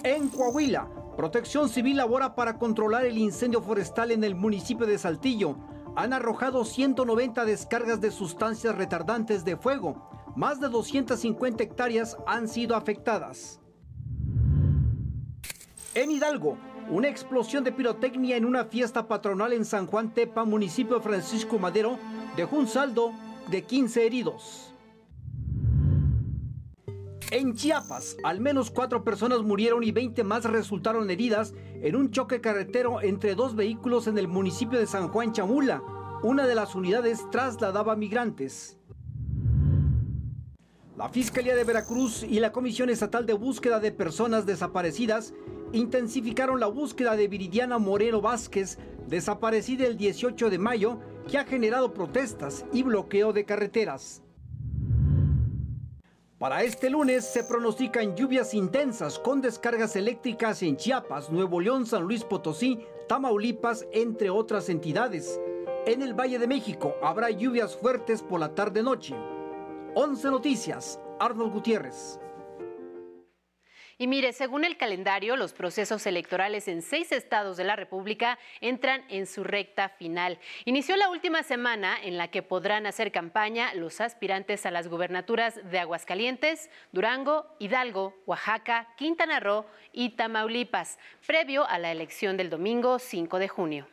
En 0.05 0.29
Coahuila, 0.29 0.89
Protección 1.17 1.71
Civil 1.71 1.97
labora 1.97 2.35
para 2.35 2.59
controlar 2.59 3.07
el 3.07 3.17
incendio 3.17 3.63
forestal 3.63 4.11
en 4.11 4.23
el 4.23 4.35
municipio 4.35 4.87
de 4.87 4.99
Saltillo. 4.99 5.57
Han 5.97 6.13
arrojado 6.13 6.63
190 6.63 7.47
descargas 7.47 8.03
de 8.03 8.11
sustancias 8.11 8.77
retardantes 8.77 9.43
de 9.43 9.57
fuego, 9.57 10.11
más 10.37 10.61
de 10.61 10.69
250 10.69 11.65
hectáreas 11.65 12.19
han 12.27 12.49
sido 12.49 12.77
afectadas. 12.77 13.61
En 15.95 16.11
Hidalgo, 16.11 16.59
una 16.91 17.09
explosión 17.09 17.65
de 17.65 17.73
pirotecnia 17.73 18.37
en 18.37 18.45
una 18.45 18.67
fiesta 18.67 19.09
patronal 19.09 19.55
en 19.55 19.65
San 19.65 19.87
Juan 19.87 20.13
Tepa, 20.13 20.45
municipio 20.45 21.01
Francisco 21.01 21.59
Madero, 21.59 21.99
dejó 22.37 22.57
un 22.57 22.69
saldo 22.69 23.13
de 23.51 23.63
15 23.63 24.05
heridos. 24.05 24.66
En 27.33 27.55
Chiapas, 27.55 28.17
al 28.23 28.41
menos 28.41 28.71
cuatro 28.71 29.03
personas 29.03 29.43
murieron 29.43 29.83
y 29.83 29.91
20 29.91 30.23
más 30.23 30.45
resultaron 30.45 31.11
heridas 31.11 31.55
en 31.83 31.97
un 31.97 32.13
choque 32.13 32.41
carretero 32.41 33.03
entre 33.03 33.35
dos 33.35 33.57
vehículos 33.57 34.07
en 34.07 34.17
el 34.17 34.29
municipio 34.29 34.79
de 34.79 34.87
San 34.87 35.09
Juan 35.09 35.33
Chamula. 35.33 35.83
Una 36.23 36.47
de 36.47 36.55
las 36.55 36.77
unidades 36.77 37.29
trasladaba 37.33 37.97
migrantes. 37.97 38.79
La 40.97 41.09
Fiscalía 41.09 41.57
de 41.57 41.65
Veracruz 41.65 42.23
y 42.23 42.39
la 42.39 42.53
Comisión 42.53 42.91
Estatal 42.91 43.27
de 43.27 43.35
Búsqueda 43.35 43.81
de 43.81 43.91
Personas 43.91 44.47
Desaparecidas 44.47 45.35
intensificaron 45.73 46.61
la 46.61 46.69
búsqueda 46.69 47.17
de 47.17 47.27
Viridiana 47.27 47.79
Moreno 47.79 48.21
Vázquez, 48.21 48.79
desaparecida 49.09 49.85
el 49.87 49.97
18 49.97 50.49
de 50.49 50.59
mayo, 50.59 51.01
que 51.29 51.39
ha 51.39 51.45
generado 51.45 51.93
protestas 51.93 52.65
y 52.73 52.85
bloqueo 52.85 53.33
de 53.33 53.45
carreteras. 53.45 54.23
Para 56.39 56.65
este 56.65 56.91
lunes 56.91 57.25
se 57.25 57.45
pronostican 57.45 58.15
lluvias 58.15 58.53
intensas 58.53 59.19
con 59.19 59.41
descargas 59.41 59.97
eléctricas 59.97 60.63
en 60.63 60.77
Chiapas, 60.77 61.31
Nuevo 61.31 61.63
León, 61.63 61.87
San 61.87 62.03
Luis 62.03 62.25
Potosí, 62.25 62.85
Tamaulipas, 63.09 63.87
entre 63.91 64.29
otras 64.29 64.69
entidades. 64.69 65.41
En 65.87 66.03
el 66.03 66.13
Valle 66.13 66.39
de 66.39 66.47
México 66.47 66.95
habrá 67.03 67.31
lluvias 67.31 67.75
fuertes 67.75 68.23
por 68.23 68.39
la 68.39 68.55
tarde-noche. 68.55 69.17
11 69.95 70.31
Noticias, 70.31 71.01
Arnold 71.19 71.55
Gutiérrez. 71.55 72.21
Y 73.99 74.09
mire, 74.09 74.35
según 74.35 74.67
el 74.67 74.77
calendario, 74.77 75.37
los 75.37 75.55
procesos 75.55 76.07
electorales 76.07 76.69
en 76.69 76.83
seis 76.83 77.13
estados 77.13 77.57
de 77.57 77.65
la 77.65 77.77
República 77.77 78.39
entran 78.61 79.03
en 79.09 79.27
su 79.27 79.43
recta 79.43 79.89
final. 79.89 80.39
Inició 80.67 80.99
la 80.99 81.09
última 81.09 81.43
semana 81.43 81.97
en 82.03 82.19
la 82.19 82.29
que 82.29 82.43
podrán 82.43 82.85
hacer 82.85 83.11
campaña 83.11 83.73
los 83.73 84.03
aspirantes 84.03 84.67
a 84.67 84.71
las 84.71 84.89
gubernaturas 84.89 85.59
de 85.71 85.79
Aguascalientes, 85.79 86.69
Durango, 86.93 87.47
Hidalgo, 87.59 88.15
Oaxaca, 88.27 88.87
Quintana 88.99 89.41
Roo 89.41 89.65
y 89.95 90.11
Tamaulipas, 90.11 90.99
previo 91.27 91.67
a 91.67 91.79
la 91.79 91.91
elección 91.91 92.37
del 92.37 92.51
domingo 92.51 92.99
5 92.99 93.39
de 93.39 93.49
junio. 93.49 93.89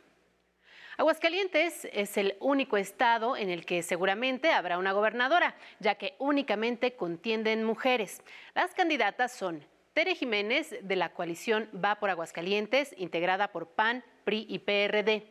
Aguascalientes 0.98 1.88
es 1.92 2.18
el 2.18 2.36
único 2.40 2.76
estado 2.76 3.38
en 3.38 3.48
el 3.48 3.64
que 3.64 3.82
seguramente 3.82 4.52
habrá 4.52 4.76
una 4.76 4.92
gobernadora, 4.92 5.56
ya 5.80 5.94
que 5.94 6.14
únicamente 6.18 6.94
contienden 6.94 7.64
mujeres. 7.64 8.22
Las 8.54 8.74
candidatas 8.74 9.32
son 9.32 9.64
Tere 9.94 10.16
Jiménez 10.16 10.74
de 10.82 10.96
la 10.96 11.10
coalición 11.10 11.68
Va 11.72 11.94
por 12.00 12.10
Aguascalientes, 12.10 12.92
integrada 12.98 13.52
por 13.52 13.68
PAN, 13.68 14.02
PRI 14.24 14.44
y 14.48 14.58
PRD. 14.58 15.24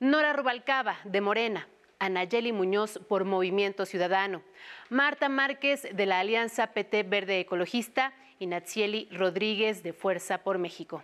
Nora 0.00 0.34
Rubalcaba 0.34 0.98
de 1.04 1.22
Morena. 1.22 1.66
Anayeli 1.98 2.52
Muñoz 2.52 3.00
por 3.08 3.24
Movimiento 3.24 3.86
Ciudadano. 3.86 4.42
Marta 4.90 5.30
Márquez 5.30 5.88
de 5.94 6.04
la 6.04 6.20
Alianza 6.20 6.74
PT 6.74 7.04
Verde 7.04 7.40
Ecologista 7.40 8.12
y 8.38 8.48
Natsieli 8.48 9.08
Rodríguez 9.12 9.82
de 9.82 9.94
Fuerza 9.94 10.44
por 10.44 10.58
México. 10.58 11.02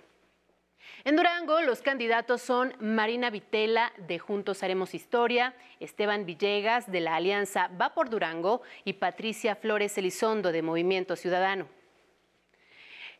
En 1.05 1.17
Durango, 1.17 1.63
los 1.63 1.81
candidatos 1.81 2.43
son 2.43 2.75
Marina 2.79 3.31
Vitela 3.31 3.95
de 4.07 4.19
Juntos 4.19 4.63
Haremos 4.63 4.93
Historia, 4.93 5.55
Esteban 5.81 6.27
Villegas 6.27 6.93
de 6.93 7.01
la 7.01 7.17
Alianza 7.17 7.71
Va 7.81 7.95
por 7.95 8.11
Durango 8.11 8.61
y 8.85 8.95
Patricia 8.95 9.57
Flores 9.57 9.97
Elizondo 9.97 10.53
de 10.53 10.61
Movimiento 10.61 11.17
Ciudadano. 11.17 11.78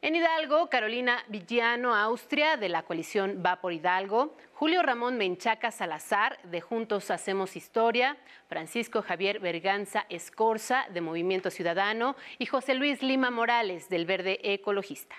En 0.01 0.15
Hidalgo, 0.15 0.71
Carolina 0.71 1.25
Villano 1.27 1.93
Austria 1.93 2.57
de 2.57 2.69
la 2.69 2.85
coalición 2.85 3.43
Va 3.45 3.61
por 3.61 3.73
Hidalgo, 3.73 4.37
Julio 4.55 4.81
Ramón 4.83 5.19
Menchaca 5.19 5.73
Salazar 5.73 6.39
de 6.45 6.61
Juntos 6.61 7.11
Hacemos 7.11 7.57
Historia, 7.57 8.17
Francisco 8.49 9.03
Javier 9.03 9.41
Berganza 9.41 10.07
Escorza 10.09 10.87
de 10.95 11.01
Movimiento 11.01 11.51
Ciudadano. 11.51 12.15
Y 12.39 12.47
José 12.47 12.75
Luis 12.75 13.03
Lima 13.03 13.33
Morales 13.33 13.89
del 13.89 14.07
Verde 14.07 14.39
Ecologista. 14.45 15.17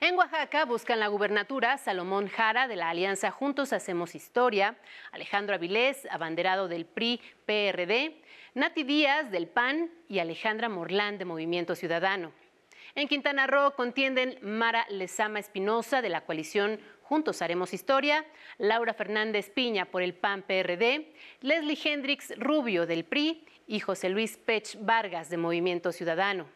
En 0.00 0.18
Oaxaca 0.18 0.64
buscan 0.64 0.98
la 0.98 1.06
gubernatura 1.06 1.78
Salomón 1.78 2.26
Jara 2.26 2.66
de 2.66 2.74
la 2.74 2.90
Alianza 2.90 3.30
Juntos 3.30 3.72
Hacemos 3.72 4.16
Historia, 4.16 4.76
Alejandro 5.12 5.54
Avilés, 5.54 6.08
abanderado 6.10 6.66
del 6.66 6.84
PRI-PRD, 6.84 8.20
Nati 8.54 8.82
Díaz 8.82 9.30
del 9.30 9.46
PAN 9.46 9.88
y 10.08 10.18
Alejandra 10.18 10.68
Morlán 10.68 11.18
de 11.18 11.26
Movimiento 11.26 11.76
Ciudadano. 11.76 12.32
En 12.94 13.08
Quintana 13.08 13.46
Roo 13.46 13.74
contienden 13.74 14.38
Mara 14.42 14.86
Lezama 14.90 15.38
Espinosa 15.38 16.02
de 16.02 16.10
la 16.10 16.26
coalición 16.26 16.78
Juntos 17.00 17.40
Haremos 17.40 17.72
Historia, 17.72 18.26
Laura 18.58 18.92
Fernández 18.92 19.48
Piña 19.48 19.86
por 19.86 20.02
el 20.02 20.12
PAN-PRD, 20.12 21.14
Leslie 21.40 21.78
Hendrix 21.82 22.34
Rubio 22.36 22.84
del 22.84 23.06
PRI 23.06 23.46
y 23.66 23.80
José 23.80 24.10
Luis 24.10 24.36
Pech 24.36 24.76
Vargas 24.78 25.30
de 25.30 25.38
Movimiento 25.38 25.90
Ciudadano. 25.90 26.46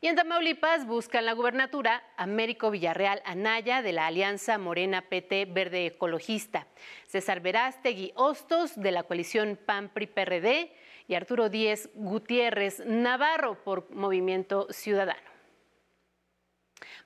Y 0.00 0.06
en 0.06 0.16
Tamaulipas 0.16 0.86
buscan 0.86 1.26
la 1.26 1.34
gubernatura 1.34 2.02
Américo 2.16 2.70
Villarreal 2.70 3.20
Anaya 3.26 3.82
de 3.82 3.92
la 3.92 4.06
Alianza 4.06 4.56
Morena 4.56 5.10
PT 5.10 5.44
Verde 5.44 5.84
Ecologista, 5.84 6.68
César 7.06 7.40
Verástegui 7.40 8.12
Hostos 8.14 8.80
de 8.80 8.92
la 8.92 9.02
coalición 9.02 9.58
PAN-PRI-PRD 9.66 10.72
y 11.06 11.14
Arturo 11.14 11.50
Díez 11.50 11.90
Gutiérrez 11.92 12.82
Navarro 12.86 13.62
por 13.62 13.90
Movimiento 13.94 14.66
Ciudadano. 14.70 15.29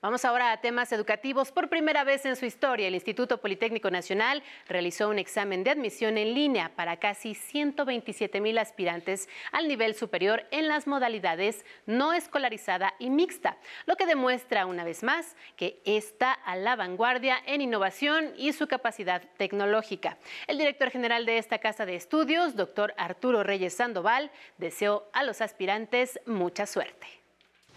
Vamos 0.04 0.26
ahora 0.26 0.52
a 0.52 0.61
temas 0.61 0.92
educativos. 0.92 1.50
Por 1.50 1.70
primera 1.70 2.04
vez 2.04 2.26
en 2.26 2.37
su 2.37 2.44
historia, 2.44 2.88
el 2.88 2.94
Instituto 2.94 3.40
Politécnico 3.40 3.90
Nacional 3.90 4.42
realizó 4.68 5.08
un 5.08 5.18
examen 5.18 5.64
de 5.64 5.70
admisión 5.70 6.18
en 6.18 6.34
línea 6.34 6.73
para 6.76 6.99
casi 6.99 7.34
127 7.34 8.38
mil 8.42 8.58
aspirantes 8.58 9.30
al 9.50 9.66
nivel 9.66 9.94
superior 9.94 10.44
en 10.50 10.68
las 10.68 10.87
modalidades 10.87 11.64
no 11.87 12.12
escolarizada 12.12 12.92
y 12.99 13.08
mixta, 13.08 13.56
lo 13.87 13.96
que 13.96 14.04
demuestra 14.04 14.66
una 14.66 14.84
vez 14.84 15.02
más 15.02 15.37
que 15.56 15.80
está 15.87 16.32
a 16.32 16.54
la 16.54 16.76
vanguardia 16.76 17.38
en 17.46 17.62
innovación 17.62 18.34
y 18.37 18.52
su 18.52 18.68
capacidad 18.68 19.23
tecnológica. 19.38 20.18
El 20.46 20.58
director 20.58 20.90
general 20.90 21.25
de 21.25 21.38
esta 21.38 21.61
casa 21.61 21.87
de 21.87 21.96
estudios, 21.96 22.56
doctor 22.56 22.92
Arturo 22.99 23.42
Reyes 23.42 23.73
Sandoval, 23.73 24.30
deseó 24.58 25.08
a 25.14 25.23
los 25.23 25.40
aspirantes 25.40 26.20
mucha 26.26 26.66
suerte. 26.66 27.24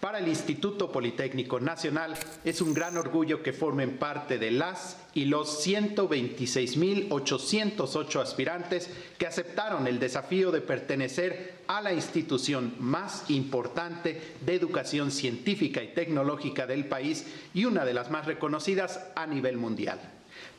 Para 0.00 0.18
el 0.20 0.28
Instituto 0.28 0.92
Politécnico 0.92 1.58
Nacional 1.58 2.14
es 2.44 2.60
un 2.60 2.72
gran 2.72 2.96
orgullo 2.96 3.42
que 3.42 3.52
formen 3.52 3.98
parte 3.98 4.38
de 4.38 4.52
las 4.52 4.96
y 5.12 5.24
los 5.24 5.66
126.808 5.66 8.22
aspirantes 8.22 8.88
que 9.18 9.26
aceptaron 9.26 9.88
el 9.88 9.98
desafío 9.98 10.52
de 10.52 10.60
pertenecer 10.60 11.64
a 11.66 11.80
la 11.80 11.92
institución 11.92 12.76
más 12.78 13.28
importante 13.28 14.22
de 14.40 14.54
educación 14.54 15.10
científica 15.10 15.82
y 15.82 15.88
tecnológica 15.88 16.68
del 16.68 16.86
país 16.86 17.26
y 17.52 17.64
una 17.64 17.84
de 17.84 17.94
las 17.94 18.08
más 18.08 18.26
reconocidas 18.26 19.04
a 19.16 19.26
nivel 19.26 19.56
mundial. 19.56 19.98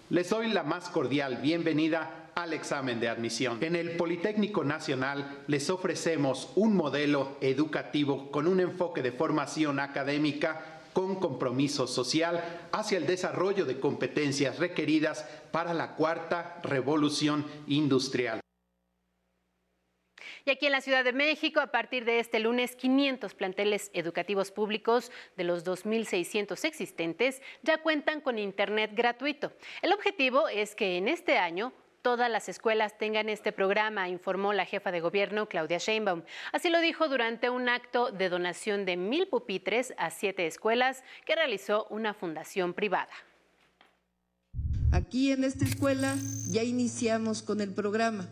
Les 0.10 0.30
doy 0.30 0.50
la 0.50 0.64
más 0.64 0.90
cordial 0.90 1.38
bienvenida 1.38 2.29
al 2.44 2.54
examen 2.54 3.00
de 3.00 3.10
admisión. 3.10 3.58
En 3.62 3.76
el 3.76 3.98
Politécnico 3.98 4.64
Nacional 4.64 5.44
les 5.48 5.70
ofrecemos 5.70 6.52
un 6.56 6.76
modelo 6.76 7.38
educativo 7.42 8.32
con 8.32 8.48
un 8.48 8.60
enfoque 8.60 9.02
de 9.02 9.12
formación 9.12 9.80
académica 9.80 10.80
con 10.94 11.20
compromiso 11.20 11.88
social 11.88 12.44
hacia 12.72 12.98
el 12.98 13.06
desarrollo 13.06 13.66
de 13.66 13.80
competencias 13.80 14.60
requeridas 14.60 15.26
para 15.52 15.74
la 15.74 15.96
cuarta 15.96 16.60
revolución 16.64 17.46
industrial. 17.68 18.42
Y 20.46 20.52
aquí 20.52 20.66
en 20.66 20.72
la 20.72 20.82
Ciudad 20.82 21.04
de 21.04 21.14
México, 21.14 21.60
a 21.60 21.68
partir 21.68 22.06
de 22.06 22.20
este 22.20 22.40
lunes, 22.40 22.76
500 22.76 23.36
planteles 23.36 23.92
educativos 23.94 24.52
públicos 24.52 25.12
de 25.38 25.44
los 25.44 25.64
2.600 25.64 26.66
existentes 26.66 27.42
ya 27.62 27.78
cuentan 27.78 28.22
con 28.22 28.40
Internet 28.40 28.92
gratuito. 28.96 29.52
El 29.82 29.94
objetivo 29.94 30.48
es 30.48 30.76
que 30.76 30.98
en 30.98 31.08
este 31.08 31.38
año 31.38 31.72
todas 32.02 32.30
las 32.30 32.50
escuelas 32.50 32.98
tengan 32.98 33.30
este 33.30 33.52
programa, 33.52 34.10
informó 34.10 34.54
la 34.54 34.66
jefa 34.66 34.92
de 34.92 35.02
gobierno 35.02 35.48
Claudia 35.48 35.78
Sheinbaum. 35.78 36.24
Así 36.52 36.70
lo 36.70 36.80
dijo 36.82 37.08
durante 37.08 37.50
un 37.50 37.70
acto 37.70 38.12
de 38.12 38.30
donación 38.30 38.86
de 38.86 38.98
mil 38.98 39.28
pupitres 39.28 39.94
a 39.98 40.10
siete 40.10 40.48
escuelas 40.48 41.04
que 41.26 41.36
realizó 41.36 41.88
una 41.90 42.14
fundación 42.14 42.74
privada. 42.74 43.12
Aquí 44.92 45.32
en 45.32 45.44
esta 45.44 45.66
escuela 45.66 46.16
ya 46.50 46.64
iniciamos 46.64 47.44
con 47.44 47.62
el 47.62 47.74
programa. 47.74 48.28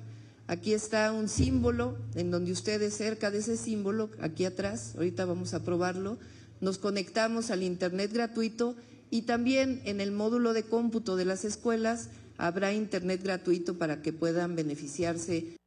Aquí 0.47 0.73
está 0.73 1.11
un 1.11 1.27
símbolo 1.27 1.97
en 2.15 2.31
donde 2.31 2.51
ustedes 2.51 2.95
cerca 2.95 3.31
de 3.31 3.39
ese 3.39 3.57
símbolo, 3.57 4.09
aquí 4.21 4.45
atrás, 4.45 4.95
ahorita 4.95 5.25
vamos 5.25 5.53
a 5.53 5.63
probarlo, 5.63 6.17
nos 6.61 6.77
conectamos 6.77 7.51
al 7.51 7.63
Internet 7.63 8.11
gratuito 8.13 8.75
y 9.09 9.23
también 9.23 9.81
en 9.85 10.01
el 10.01 10.11
módulo 10.11 10.53
de 10.53 10.63
cómputo 10.63 11.15
de 11.15 11.25
las 11.25 11.45
escuelas 11.45 12.09
habrá 12.37 12.73
Internet 12.73 13.23
gratuito 13.23 13.77
para 13.77 14.01
que 14.01 14.13
puedan 14.13 14.55
beneficiarse. 14.55 15.57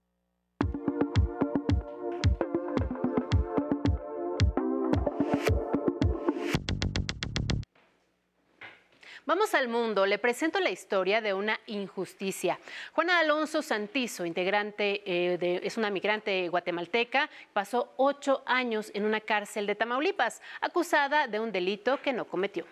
Vamos 9.27 9.55
al 9.55 9.69
mundo. 9.69 10.07
Le 10.07 10.19
presento 10.19 10.59
la 10.59 10.71
historia 10.71 11.21
de 11.21 11.33
una 11.33 11.61
injusticia. 11.67 12.59
Juana 12.93 13.21
Alonso 13.21 13.63
Santizo, 13.63 14.27
integrante 14.27 15.03
eh, 15.07 15.39
de, 15.39 15.61
es 15.63 15.77
una 15.77 15.89
migrante 15.89 16.49
guatemalteca, 16.49 17.31
pasó 17.53 17.93
ocho 17.97 18.43
años 18.45 18.91
en 18.93 19.05
una 19.05 19.21
cárcel 19.21 19.69
de 19.69 19.77
Tamaulipas, 19.77 20.43
acusada 20.61 21.29
de 21.29 21.39
un 21.39 21.53
delito 21.53 22.03
que 22.03 22.13
no 22.13 22.25
cometió. 22.25 22.67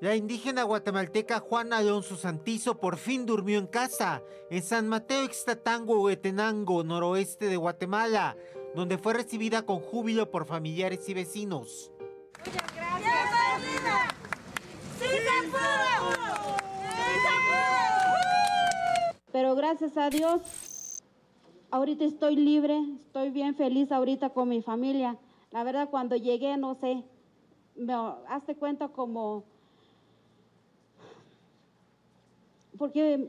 La 0.00 0.16
indígena 0.16 0.62
guatemalteca 0.62 1.40
Juana 1.40 1.76
Alonso 1.76 2.16
Santizo 2.16 2.80
por 2.80 2.96
fin 2.96 3.26
durmió 3.26 3.58
en 3.58 3.66
casa, 3.66 4.22
en 4.48 4.62
San 4.62 4.88
Mateo 4.88 5.24
Ixtatango, 5.24 6.00
Huetenango, 6.00 6.82
noroeste 6.82 7.48
de 7.48 7.58
Guatemala, 7.58 8.34
donde 8.74 8.96
fue 8.96 9.12
recibida 9.12 9.66
con 9.66 9.80
júbilo 9.80 10.30
por 10.30 10.46
familiares 10.46 11.06
y 11.10 11.12
vecinos. 11.12 11.92
Muchas 12.38 12.74
gracias. 12.74 14.14
¡Sí 14.98 15.06
se 15.06 15.48
pudo! 15.50 16.56
Pero 19.30 19.54
gracias 19.54 19.98
a 19.98 20.08
Dios, 20.08 21.02
ahorita 21.70 22.06
estoy 22.06 22.36
libre, 22.36 22.80
estoy 23.00 23.28
bien 23.28 23.54
feliz 23.54 23.92
ahorita 23.92 24.30
con 24.30 24.48
mi 24.48 24.62
familia. 24.62 25.18
La 25.50 25.62
verdad, 25.62 25.90
cuando 25.90 26.16
llegué, 26.16 26.56
no 26.56 26.74
sé, 26.74 27.04
me 27.76 27.92
hace 28.28 28.56
cuenta 28.56 28.88
como 28.88 29.44
porque, 32.80 33.28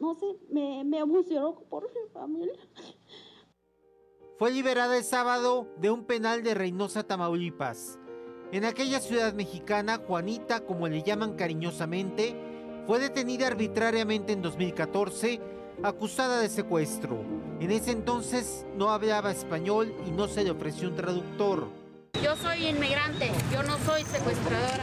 no 0.00 0.16
sé, 0.16 0.26
me, 0.50 0.82
me 0.82 0.98
emocionó 0.98 1.54
por 1.70 1.84
mi 1.84 2.10
familia. 2.12 2.58
Fue 4.36 4.50
liberada 4.50 4.96
el 4.96 5.04
sábado 5.04 5.68
de 5.76 5.90
un 5.90 6.04
penal 6.06 6.42
de 6.42 6.54
Reynosa, 6.54 7.04
Tamaulipas. 7.04 8.00
En 8.50 8.64
aquella 8.64 8.98
ciudad 8.98 9.32
mexicana, 9.32 9.98
Juanita, 10.04 10.66
como 10.66 10.88
le 10.88 11.04
llaman 11.04 11.36
cariñosamente, 11.36 12.34
fue 12.88 12.98
detenida 12.98 13.46
arbitrariamente 13.46 14.32
en 14.32 14.42
2014, 14.42 15.40
acusada 15.84 16.40
de 16.40 16.48
secuestro. 16.48 17.22
En 17.60 17.70
ese 17.70 17.92
entonces 17.92 18.66
no 18.76 18.90
hablaba 18.90 19.30
español 19.30 19.94
y 20.04 20.10
no 20.10 20.26
se 20.26 20.42
le 20.42 20.50
ofreció 20.50 20.88
un 20.88 20.96
traductor. 20.96 21.68
Yo 22.20 22.34
soy 22.34 22.66
inmigrante, 22.66 23.30
yo 23.52 23.62
no 23.62 23.78
soy 23.86 24.02
secuestradora, 24.02 24.82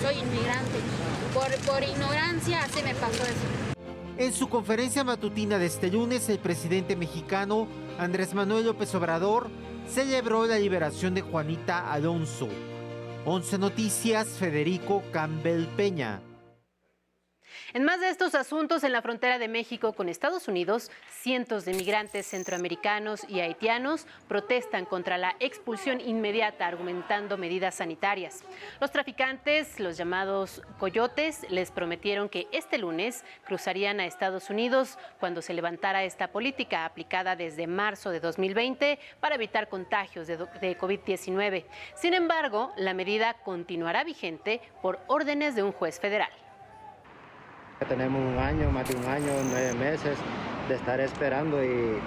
soy 0.00 0.20
inmigrante. 0.20 1.11
Por, 1.34 1.50
por 1.66 1.82
ignorancia 1.82 2.66
se 2.68 2.82
me 2.82 2.94
pasó 2.94 3.22
eso. 3.22 3.62
En 4.18 4.32
su 4.32 4.48
conferencia 4.48 5.02
matutina 5.04 5.58
de 5.58 5.66
este 5.66 5.90
lunes, 5.90 6.28
el 6.28 6.38
presidente 6.38 6.96
mexicano 6.96 7.66
Andrés 7.98 8.34
Manuel 8.34 8.66
López 8.66 8.94
Obrador 8.94 9.48
celebró 9.88 10.46
la 10.46 10.58
liberación 10.58 11.14
de 11.14 11.22
Juanita 11.22 11.90
Alonso. 11.90 12.48
11 13.24 13.58
Noticias, 13.58 14.28
Federico 14.28 15.02
Campbell 15.12 15.66
Peña. 15.76 16.20
En 17.74 17.84
más 17.84 18.00
de 18.00 18.10
estos 18.10 18.34
asuntos, 18.34 18.84
en 18.84 18.92
la 18.92 19.00
frontera 19.00 19.38
de 19.38 19.48
México 19.48 19.94
con 19.94 20.10
Estados 20.10 20.46
Unidos, 20.46 20.90
cientos 21.08 21.64
de 21.64 21.72
migrantes 21.72 22.26
centroamericanos 22.26 23.26
y 23.30 23.40
haitianos 23.40 24.06
protestan 24.28 24.84
contra 24.84 25.16
la 25.16 25.36
expulsión 25.40 25.98
inmediata, 25.98 26.66
argumentando 26.66 27.38
medidas 27.38 27.76
sanitarias. 27.76 28.44
Los 28.78 28.90
traficantes, 28.90 29.80
los 29.80 29.96
llamados 29.96 30.60
coyotes, 30.78 31.46
les 31.48 31.70
prometieron 31.70 32.28
que 32.28 32.46
este 32.52 32.76
lunes 32.76 33.24
cruzarían 33.46 34.00
a 34.00 34.04
Estados 34.04 34.50
Unidos 34.50 34.98
cuando 35.18 35.40
se 35.40 35.54
levantara 35.54 36.04
esta 36.04 36.28
política 36.28 36.84
aplicada 36.84 37.36
desde 37.36 37.66
marzo 37.66 38.10
de 38.10 38.20
2020 38.20 38.98
para 39.18 39.36
evitar 39.36 39.70
contagios 39.70 40.26
de, 40.26 40.36
de 40.36 40.78
COVID-19. 40.78 41.64
Sin 41.94 42.12
embargo, 42.12 42.70
la 42.76 42.92
medida 42.92 43.32
continuará 43.32 44.04
vigente 44.04 44.60
por 44.82 45.00
órdenes 45.06 45.54
de 45.54 45.62
un 45.62 45.72
juez 45.72 45.98
federal. 45.98 46.41
Tenemos 47.88 48.20
un 48.20 48.38
año, 48.38 48.70
más 48.70 48.88
de 48.88 48.94
un 48.96 49.04
año, 49.06 49.32
nueve 49.50 49.72
meses 49.74 50.16
de 50.68 50.74
estar 50.74 51.00
esperando 51.00 51.62
y 51.62 51.98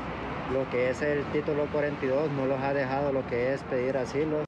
lo 0.51 0.69
que 0.69 0.89
es 0.89 1.01
el 1.01 1.23
título 1.31 1.67
42 1.71 2.31
no 2.31 2.45
los 2.45 2.59
ha 2.61 2.73
dejado 2.73 3.11
lo 3.11 3.25
que 3.27 3.53
es 3.53 3.63
pedir 3.63 3.97
asilo. 3.97 4.45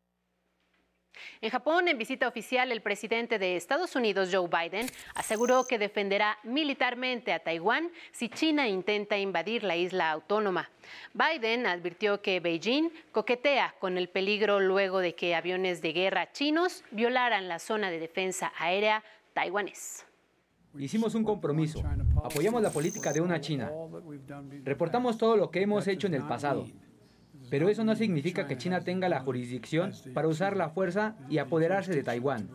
En 1.39 1.51
Japón, 1.51 1.87
en 1.87 1.97
visita 1.97 2.27
oficial, 2.27 2.71
el 2.71 2.81
presidente 2.81 3.37
de 3.37 3.55
Estados 3.55 3.95
Unidos, 3.95 4.29
Joe 4.31 4.47
Biden, 4.47 4.87
aseguró 5.13 5.67
que 5.67 5.77
defenderá 5.77 6.39
militarmente 6.43 7.31
a 7.31 7.39
Taiwán 7.39 7.91
si 8.11 8.29
China 8.29 8.67
intenta 8.67 9.17
invadir 9.17 9.63
la 9.63 9.75
isla 9.75 10.09
autónoma. 10.09 10.71
Biden 11.13 11.67
advirtió 11.67 12.21
que 12.23 12.39
Beijing 12.39 12.89
coquetea 13.11 13.75
con 13.79 13.99
el 13.99 14.09
peligro 14.09 14.59
luego 14.59 14.99
de 14.99 15.13
que 15.13 15.35
aviones 15.35 15.81
de 15.81 15.93
guerra 15.93 16.31
chinos 16.31 16.83
violaran 16.89 17.47
la 17.47 17.59
zona 17.59 17.91
de 17.91 17.99
defensa 17.99 18.51
aérea 18.57 19.03
taiwanés. 19.33 20.06
Hicimos 20.79 21.15
un 21.15 21.23
compromiso. 21.23 21.83
Apoyamos 22.23 22.61
la 22.61 22.71
política 22.71 23.13
de 23.13 23.21
una 23.21 23.41
China. 23.41 23.71
Reportamos 24.63 25.17
todo 25.17 25.37
lo 25.37 25.51
que 25.51 25.61
hemos 25.61 25.87
hecho 25.87 26.07
en 26.07 26.13
el 26.13 26.23
pasado. 26.23 26.65
Pero 27.49 27.69
eso 27.69 27.83
no 27.83 27.95
significa 27.95 28.45
que 28.45 28.57
China 28.57 28.81
tenga 28.81 29.07
la 29.09 29.21
jurisdicción 29.21 29.93
para 30.13 30.27
usar 30.27 30.57
la 30.57 30.69
fuerza 30.69 31.15
y 31.29 31.37
apoderarse 31.37 31.93
de 31.93 32.03
Taiwán. 32.03 32.49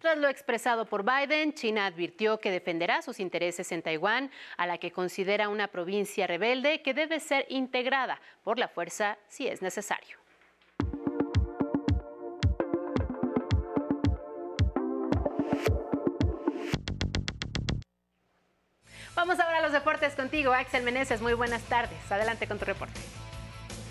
Tras 0.00 0.18
lo 0.18 0.28
expresado 0.28 0.84
por 0.84 1.02
Biden, 1.02 1.54
China 1.54 1.86
advirtió 1.86 2.38
que 2.38 2.50
defenderá 2.50 3.00
sus 3.00 3.20
intereses 3.20 3.72
en 3.72 3.80
Taiwán, 3.80 4.30
a 4.58 4.66
la 4.66 4.76
que 4.76 4.90
considera 4.90 5.48
una 5.48 5.68
provincia 5.68 6.26
rebelde 6.26 6.82
que 6.82 6.92
debe 6.92 7.20
ser 7.20 7.46
integrada 7.48 8.20
por 8.42 8.58
la 8.58 8.68
fuerza 8.68 9.16
si 9.28 9.46
es 9.46 9.62
necesario. 9.62 10.23
Vamos 19.26 19.40
ahora 19.40 19.56
a 19.56 19.62
los 19.62 19.72
deportes 19.72 20.14
contigo, 20.16 20.52
Axel 20.52 20.82
Meneses. 20.82 21.22
Muy 21.22 21.32
buenas 21.32 21.62
tardes. 21.62 21.96
Adelante 22.12 22.46
con 22.46 22.58
tu 22.58 22.66
reporte. 22.66 23.00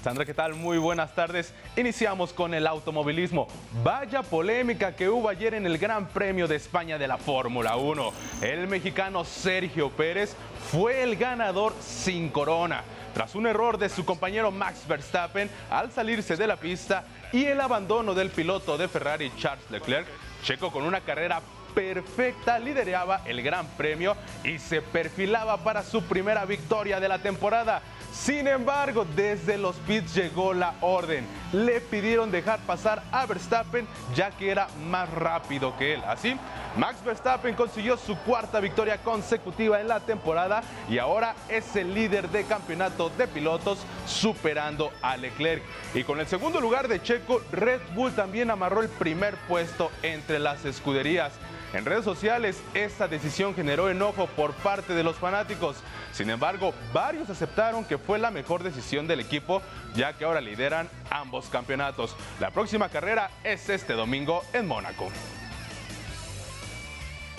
Sandra, 0.03 0.25
¿qué 0.25 0.33
tal? 0.35 0.53
Muy 0.53 0.77
buenas 0.77 1.15
tardes. 1.15 1.55
Iniciamos 1.75 2.33
con 2.33 2.53
el 2.53 2.67
automovilismo. 2.67 3.47
Vaya 3.83 4.21
polémica 4.21 4.95
que 4.95 5.09
hubo 5.09 5.27
ayer 5.27 5.55
en 5.55 5.65
el 5.65 5.79
Gran 5.79 6.07
Premio 6.07 6.47
de 6.47 6.57
España 6.57 6.99
de 6.99 7.07
la 7.07 7.17
Fórmula 7.17 7.77
1. 7.77 8.13
El 8.43 8.67
mexicano 8.67 9.25
Sergio 9.25 9.89
Pérez 9.89 10.35
fue 10.71 11.01
el 11.01 11.15
ganador 11.15 11.73
sin 11.81 12.29
corona. 12.29 12.83
Tras 13.15 13.33
un 13.33 13.47
error 13.47 13.79
de 13.79 13.89
su 13.89 14.05
compañero 14.05 14.51
Max 14.51 14.87
Verstappen 14.87 15.49
al 15.71 15.91
salirse 15.91 16.37
de 16.37 16.45
la 16.45 16.57
pista 16.57 17.05
y 17.31 17.45
el 17.45 17.59
abandono 17.59 18.13
del 18.13 18.29
piloto 18.29 18.77
de 18.77 18.87
Ferrari 18.87 19.31
Charles 19.39 19.65
Leclerc, 19.71 20.05
Checo 20.43 20.71
con 20.71 20.83
una 20.83 21.01
carrera 21.01 21.41
perfecta 21.73 22.59
lideraba 22.59 23.21
el 23.25 23.41
Gran 23.41 23.67
Premio 23.77 24.15
y 24.43 24.59
se 24.59 24.81
perfilaba 24.81 25.57
para 25.57 25.83
su 25.83 26.03
primera 26.03 26.45
victoria 26.45 26.99
de 26.99 27.07
la 27.07 27.19
temporada. 27.19 27.81
Sin 28.13 28.47
embargo, 28.47 29.05
desde 29.15 29.57
los 29.57 29.75
pits 29.77 30.13
llegó 30.13 30.53
la 30.53 30.75
orden. 30.81 31.25
Le 31.51 31.81
pidieron 31.81 32.31
dejar 32.31 32.59
pasar 32.59 33.01
a 33.11 33.25
Verstappen 33.25 33.87
ya 34.15 34.29
que 34.31 34.51
era 34.51 34.67
más 34.87 35.09
rápido 35.09 35.75
que 35.77 35.95
él. 35.95 36.01
Así, 36.07 36.37
Max 36.77 37.03
Verstappen 37.03 37.55
consiguió 37.55 37.97
su 37.97 38.15
cuarta 38.17 38.59
victoria 38.59 38.99
consecutiva 38.99 39.81
en 39.81 39.87
la 39.87 39.99
temporada 39.99 40.63
y 40.89 40.99
ahora 40.99 41.35
es 41.49 41.75
el 41.75 41.93
líder 41.93 42.29
de 42.29 42.43
campeonato 42.45 43.09
de 43.09 43.27
pilotos 43.27 43.79
superando 44.05 44.91
a 45.01 45.17
Leclerc. 45.17 45.63
Y 45.93 46.03
con 46.03 46.19
el 46.19 46.27
segundo 46.27 46.61
lugar 46.61 46.87
de 46.87 47.01
Checo, 47.01 47.41
Red 47.51 47.81
Bull 47.95 48.13
también 48.13 48.51
amarró 48.51 48.81
el 48.81 48.89
primer 48.89 49.35
puesto 49.47 49.91
entre 50.01 50.39
las 50.39 50.65
escuderías. 50.65 51.33
En 51.73 51.85
redes 51.85 52.05
sociales, 52.05 52.61
esta 52.75 53.07
decisión 53.07 53.55
generó 53.55 53.89
enojo 53.89 54.27
por 54.27 54.53
parte 54.53 54.93
de 54.93 55.03
los 55.03 55.15
fanáticos. 55.15 55.77
Sin 56.11 56.29
embargo, 56.29 56.71
varios 56.93 57.31
aceptaron 57.31 57.83
que 57.83 57.97
fue 57.97 58.19
la 58.19 58.29
mejor 58.29 58.61
decisión 58.61 59.07
del 59.07 59.19
equipo, 59.19 59.61
ya 59.95 60.13
que 60.13 60.23
ahora 60.23 60.39
lideran 60.39 60.87
ambos 61.09 61.47
campeonatos. 61.47 62.15
La 62.39 62.51
próxima 62.51 62.89
carrera 62.89 63.31
es 63.43 63.69
este 63.69 63.93
domingo 63.93 64.43
en 64.53 64.67
Mónaco. 64.67 65.09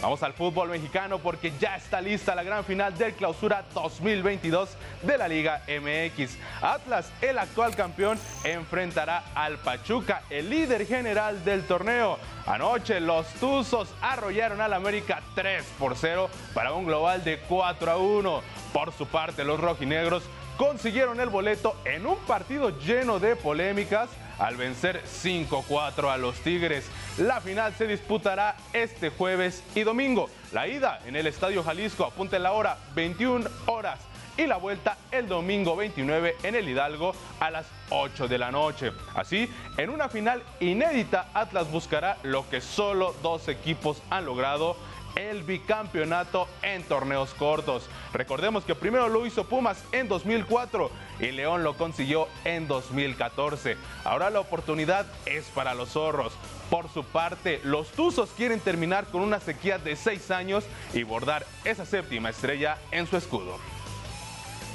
Vamos 0.00 0.22
al 0.22 0.34
fútbol 0.34 0.68
mexicano 0.68 1.18
porque 1.18 1.52
ya 1.58 1.76
está 1.76 2.00
lista 2.00 2.34
la 2.34 2.42
gran 2.42 2.64
final 2.64 2.96
del 2.98 3.14
clausura 3.14 3.64
2022 3.72 4.68
de 5.02 5.18
la 5.18 5.28
Liga 5.28 5.62
MX. 5.66 6.36
Atlas, 6.60 7.10
el 7.22 7.38
actual 7.38 7.74
campeón, 7.74 8.18
enfrentará 8.44 9.24
al 9.34 9.56
Pachuca, 9.58 10.22
el 10.28 10.50
líder 10.50 10.86
general 10.86 11.42
del 11.44 11.64
torneo. 11.66 12.18
Anoche 12.46 13.00
los 13.00 13.26
Tuzos 13.40 13.88
arrollaron 14.02 14.60
al 14.60 14.74
América 14.74 15.22
3 15.34 15.64
por 15.78 15.96
0 15.96 16.28
para 16.52 16.74
un 16.74 16.84
global 16.84 17.24
de 17.24 17.38
4 17.38 17.90
a 17.90 17.96
1. 17.96 18.42
Por 18.72 18.92
su 18.92 19.06
parte, 19.06 19.44
los 19.44 19.58
rojinegros 19.58 20.24
consiguieron 20.56 21.20
el 21.20 21.30
boleto 21.30 21.76
en 21.84 22.06
un 22.06 22.18
partido 22.26 22.78
lleno 22.78 23.18
de 23.18 23.36
polémicas 23.36 24.08
al 24.38 24.56
vencer 24.56 25.02
5-4 25.04 26.12
a 26.12 26.16
los 26.16 26.36
Tigres. 26.40 26.86
La 27.18 27.40
final 27.40 27.74
se 27.74 27.86
disputará 27.86 28.56
este 28.72 29.10
jueves 29.10 29.62
y 29.74 29.82
domingo. 29.82 30.28
La 30.52 30.68
ida 30.68 31.00
en 31.06 31.16
el 31.16 31.26
Estadio 31.26 31.62
Jalisco 31.62 32.04
apunta 32.04 32.36
en 32.36 32.42
la 32.42 32.52
hora 32.52 32.78
21 32.94 33.48
horas 33.66 33.98
y 34.36 34.46
la 34.46 34.56
vuelta 34.56 34.96
el 35.10 35.28
domingo 35.28 35.76
29 35.76 36.36
en 36.42 36.54
el 36.54 36.68
Hidalgo 36.68 37.14
a 37.40 37.50
las 37.50 37.66
8 37.90 38.28
de 38.28 38.38
la 38.38 38.50
noche. 38.50 38.92
Así, 39.14 39.48
en 39.76 39.90
una 39.90 40.08
final 40.08 40.42
inédita, 40.60 41.28
Atlas 41.34 41.70
buscará 41.70 42.18
lo 42.22 42.48
que 42.48 42.60
solo 42.60 43.14
dos 43.22 43.48
equipos 43.48 44.02
han 44.10 44.26
logrado 44.26 44.76
el 45.16 45.42
bicampeonato 45.42 46.48
en 46.62 46.82
torneos 46.82 47.34
cortos. 47.34 47.88
Recordemos 48.12 48.64
que 48.64 48.74
primero 48.74 49.08
lo 49.08 49.26
hizo 49.26 49.44
Pumas 49.44 49.82
en 49.92 50.08
2004 50.08 50.90
y 51.20 51.32
León 51.32 51.62
lo 51.62 51.76
consiguió 51.76 52.28
en 52.44 52.66
2014. 52.68 53.76
Ahora 54.04 54.30
la 54.30 54.40
oportunidad 54.40 55.06
es 55.26 55.44
para 55.46 55.74
los 55.74 55.90
zorros. 55.90 56.32
Por 56.70 56.88
su 56.88 57.04
parte, 57.04 57.60
los 57.64 57.88
Tuzos 57.92 58.30
quieren 58.30 58.60
terminar 58.60 59.06
con 59.06 59.22
una 59.22 59.40
sequía 59.40 59.78
de 59.78 59.96
seis 59.96 60.30
años 60.30 60.64
y 60.92 61.02
bordar 61.02 61.46
esa 61.64 61.84
séptima 61.84 62.30
estrella 62.30 62.78
en 62.90 63.06
su 63.06 63.16
escudo. 63.16 63.58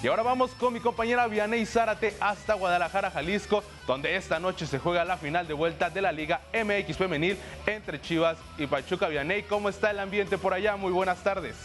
Y 0.02 0.08
ahora 0.08 0.24
vamos 0.24 0.52
con 0.52 0.72
mi 0.72 0.80
compañera 0.80 1.28
Vianey 1.28 1.66
Zárate 1.66 2.16
hasta 2.22 2.54
Guadalajara, 2.54 3.12
Jalisco, 3.12 3.62
donde 3.86 4.16
esta 4.16 4.40
noche 4.40 4.66
se 4.66 4.80
juega 4.80 5.04
la 5.04 5.18
final 5.18 5.46
de 5.46 5.54
vuelta 5.54 5.90
de 5.90 6.02
la 6.02 6.14
Liga 6.14 6.40
MX 6.54 6.96
Femenil 6.96 7.38
entre 7.66 8.00
Chivas 8.00 8.38
y 8.58 8.66
Pachuca. 8.66 9.10
Vianey, 9.10 9.44
¿cómo 9.44 9.68
está 9.68 9.92
el 9.92 10.00
ambiente 10.00 10.38
por 10.38 10.54
allá? 10.54 10.78
Muy 10.78 10.94
buenas 10.94 11.22
tardes. 11.22 11.58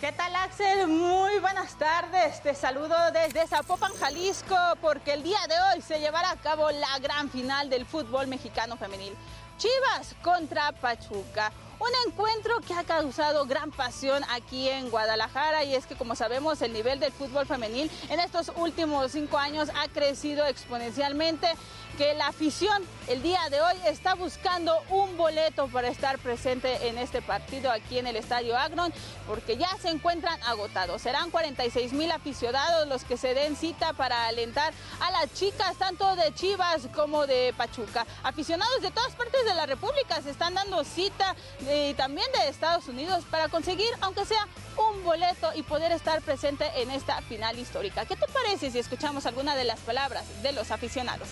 ¿Qué 0.00 0.12
tal 0.12 0.36
Axel? 0.36 0.86
Muy 0.86 1.40
buenas 1.40 1.76
tardes. 1.76 2.40
Te 2.40 2.54
saludo 2.54 2.94
desde 3.12 3.48
Zapopan, 3.48 3.94
Jalisco, 3.94 4.56
porque 4.80 5.14
el 5.14 5.24
día 5.24 5.40
de 5.48 5.54
hoy 5.74 5.82
se 5.82 5.98
llevará 5.98 6.30
a 6.30 6.36
cabo 6.36 6.70
la 6.70 7.00
gran 7.00 7.30
final 7.30 7.68
del 7.68 7.84
fútbol 7.84 8.28
mexicano 8.28 8.76
femenil. 8.76 9.14
Chivas 9.58 10.14
contra 10.22 10.70
Pachuca. 10.70 11.50
Un 11.78 12.10
encuentro 12.10 12.58
que 12.60 12.72
ha 12.72 12.84
causado 12.84 13.44
gran 13.44 13.70
pasión 13.70 14.22
aquí 14.30 14.68
en 14.70 14.88
Guadalajara 14.88 15.62
y 15.64 15.74
es 15.74 15.86
que 15.86 15.94
como 15.94 16.16
sabemos 16.16 16.62
el 16.62 16.72
nivel 16.72 17.00
del 17.00 17.12
fútbol 17.12 17.46
femenil 17.46 17.90
en 18.08 18.18
estos 18.18 18.50
últimos 18.56 19.12
cinco 19.12 19.36
años 19.36 19.68
ha 19.76 19.86
crecido 19.88 20.46
exponencialmente 20.46 21.48
que 21.96 22.14
la 22.14 22.28
afición 22.28 22.82
el 23.08 23.22
día 23.22 23.40
de 23.50 23.60
hoy 23.60 23.76
está 23.86 24.14
buscando 24.14 24.82
un 24.90 25.16
boleto 25.16 25.68
para 25.68 25.88
estar 25.88 26.18
presente 26.18 26.88
en 26.88 26.98
este 26.98 27.22
partido 27.22 27.70
aquí 27.70 27.98
en 27.98 28.06
el 28.06 28.16
Estadio 28.16 28.56
Agron 28.56 28.92
porque 29.26 29.56
ya 29.56 29.68
se 29.80 29.88
encuentran 29.88 30.42
agotados. 30.42 31.00
Serán 31.02 31.30
46 31.30 31.92
mil 31.94 32.10
aficionados 32.10 32.86
los 32.88 33.04
que 33.04 33.16
se 33.16 33.32
den 33.34 33.56
cita 33.56 33.94
para 33.94 34.26
alentar 34.26 34.74
a 35.00 35.10
las 35.12 35.32
chicas 35.32 35.76
tanto 35.78 36.16
de 36.16 36.34
Chivas 36.34 36.88
como 36.94 37.26
de 37.26 37.54
Pachuca. 37.56 38.06
Aficionados 38.22 38.82
de 38.82 38.90
todas 38.90 39.14
partes 39.14 39.44
de 39.44 39.54
la 39.54 39.64
República 39.64 40.20
se 40.20 40.30
están 40.30 40.54
dando 40.54 40.84
cita 40.84 41.34
y 41.60 41.94
también 41.94 42.26
de 42.32 42.48
Estados 42.48 42.88
Unidos 42.88 43.24
para 43.30 43.48
conseguir, 43.48 43.88
aunque 44.02 44.26
sea 44.26 44.46
un 44.76 45.02
boleto 45.04 45.50
y 45.54 45.62
poder 45.62 45.92
estar 45.92 46.20
presente 46.20 46.66
en 46.76 46.90
esta 46.90 47.22
final 47.22 47.58
histórica. 47.58 48.04
¿Qué 48.04 48.16
te 48.16 48.26
parece 48.28 48.70
si 48.70 48.78
escuchamos 48.78 49.24
alguna 49.24 49.56
de 49.56 49.64
las 49.64 49.80
palabras 49.80 50.24
de 50.42 50.52
los 50.52 50.70
aficionados? 50.70 51.28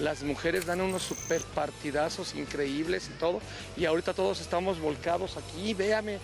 Las 0.00 0.22
mujeres 0.22 0.66
dan 0.66 0.80
unos 0.80 1.02
super 1.02 1.40
partidazos 1.54 2.34
increíbles 2.34 3.10
y 3.14 3.18
todo. 3.18 3.40
Y 3.76 3.84
ahorita 3.84 4.12
todos 4.12 4.40
estamos 4.40 4.80
volcados 4.80 5.36
aquí. 5.36 5.72
Véame, 5.74 6.18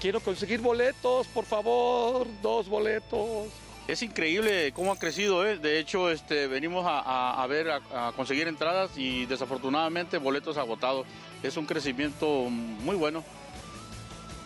quiero 0.00 0.20
conseguir 0.20 0.60
boletos, 0.60 1.26
por 1.28 1.44
favor, 1.44 2.26
dos 2.42 2.68
boletos. 2.68 3.48
Es 3.88 4.02
increíble 4.02 4.70
cómo 4.72 4.92
ha 4.92 4.98
crecido, 4.98 5.46
¿eh? 5.46 5.56
de 5.56 5.78
hecho 5.78 6.10
este, 6.10 6.46
venimos 6.46 6.84
a, 6.86 7.46
ver, 7.48 7.70
a, 7.70 8.12
conseguir 8.14 8.46
entradas 8.46 8.90
y 8.96 9.24
desafortunadamente 9.24 10.18
boletos 10.18 10.58
agotados. 10.58 11.06
Es 11.42 11.56
un 11.56 11.64
crecimiento 11.64 12.26
muy 12.50 12.96
bueno. 12.96 13.24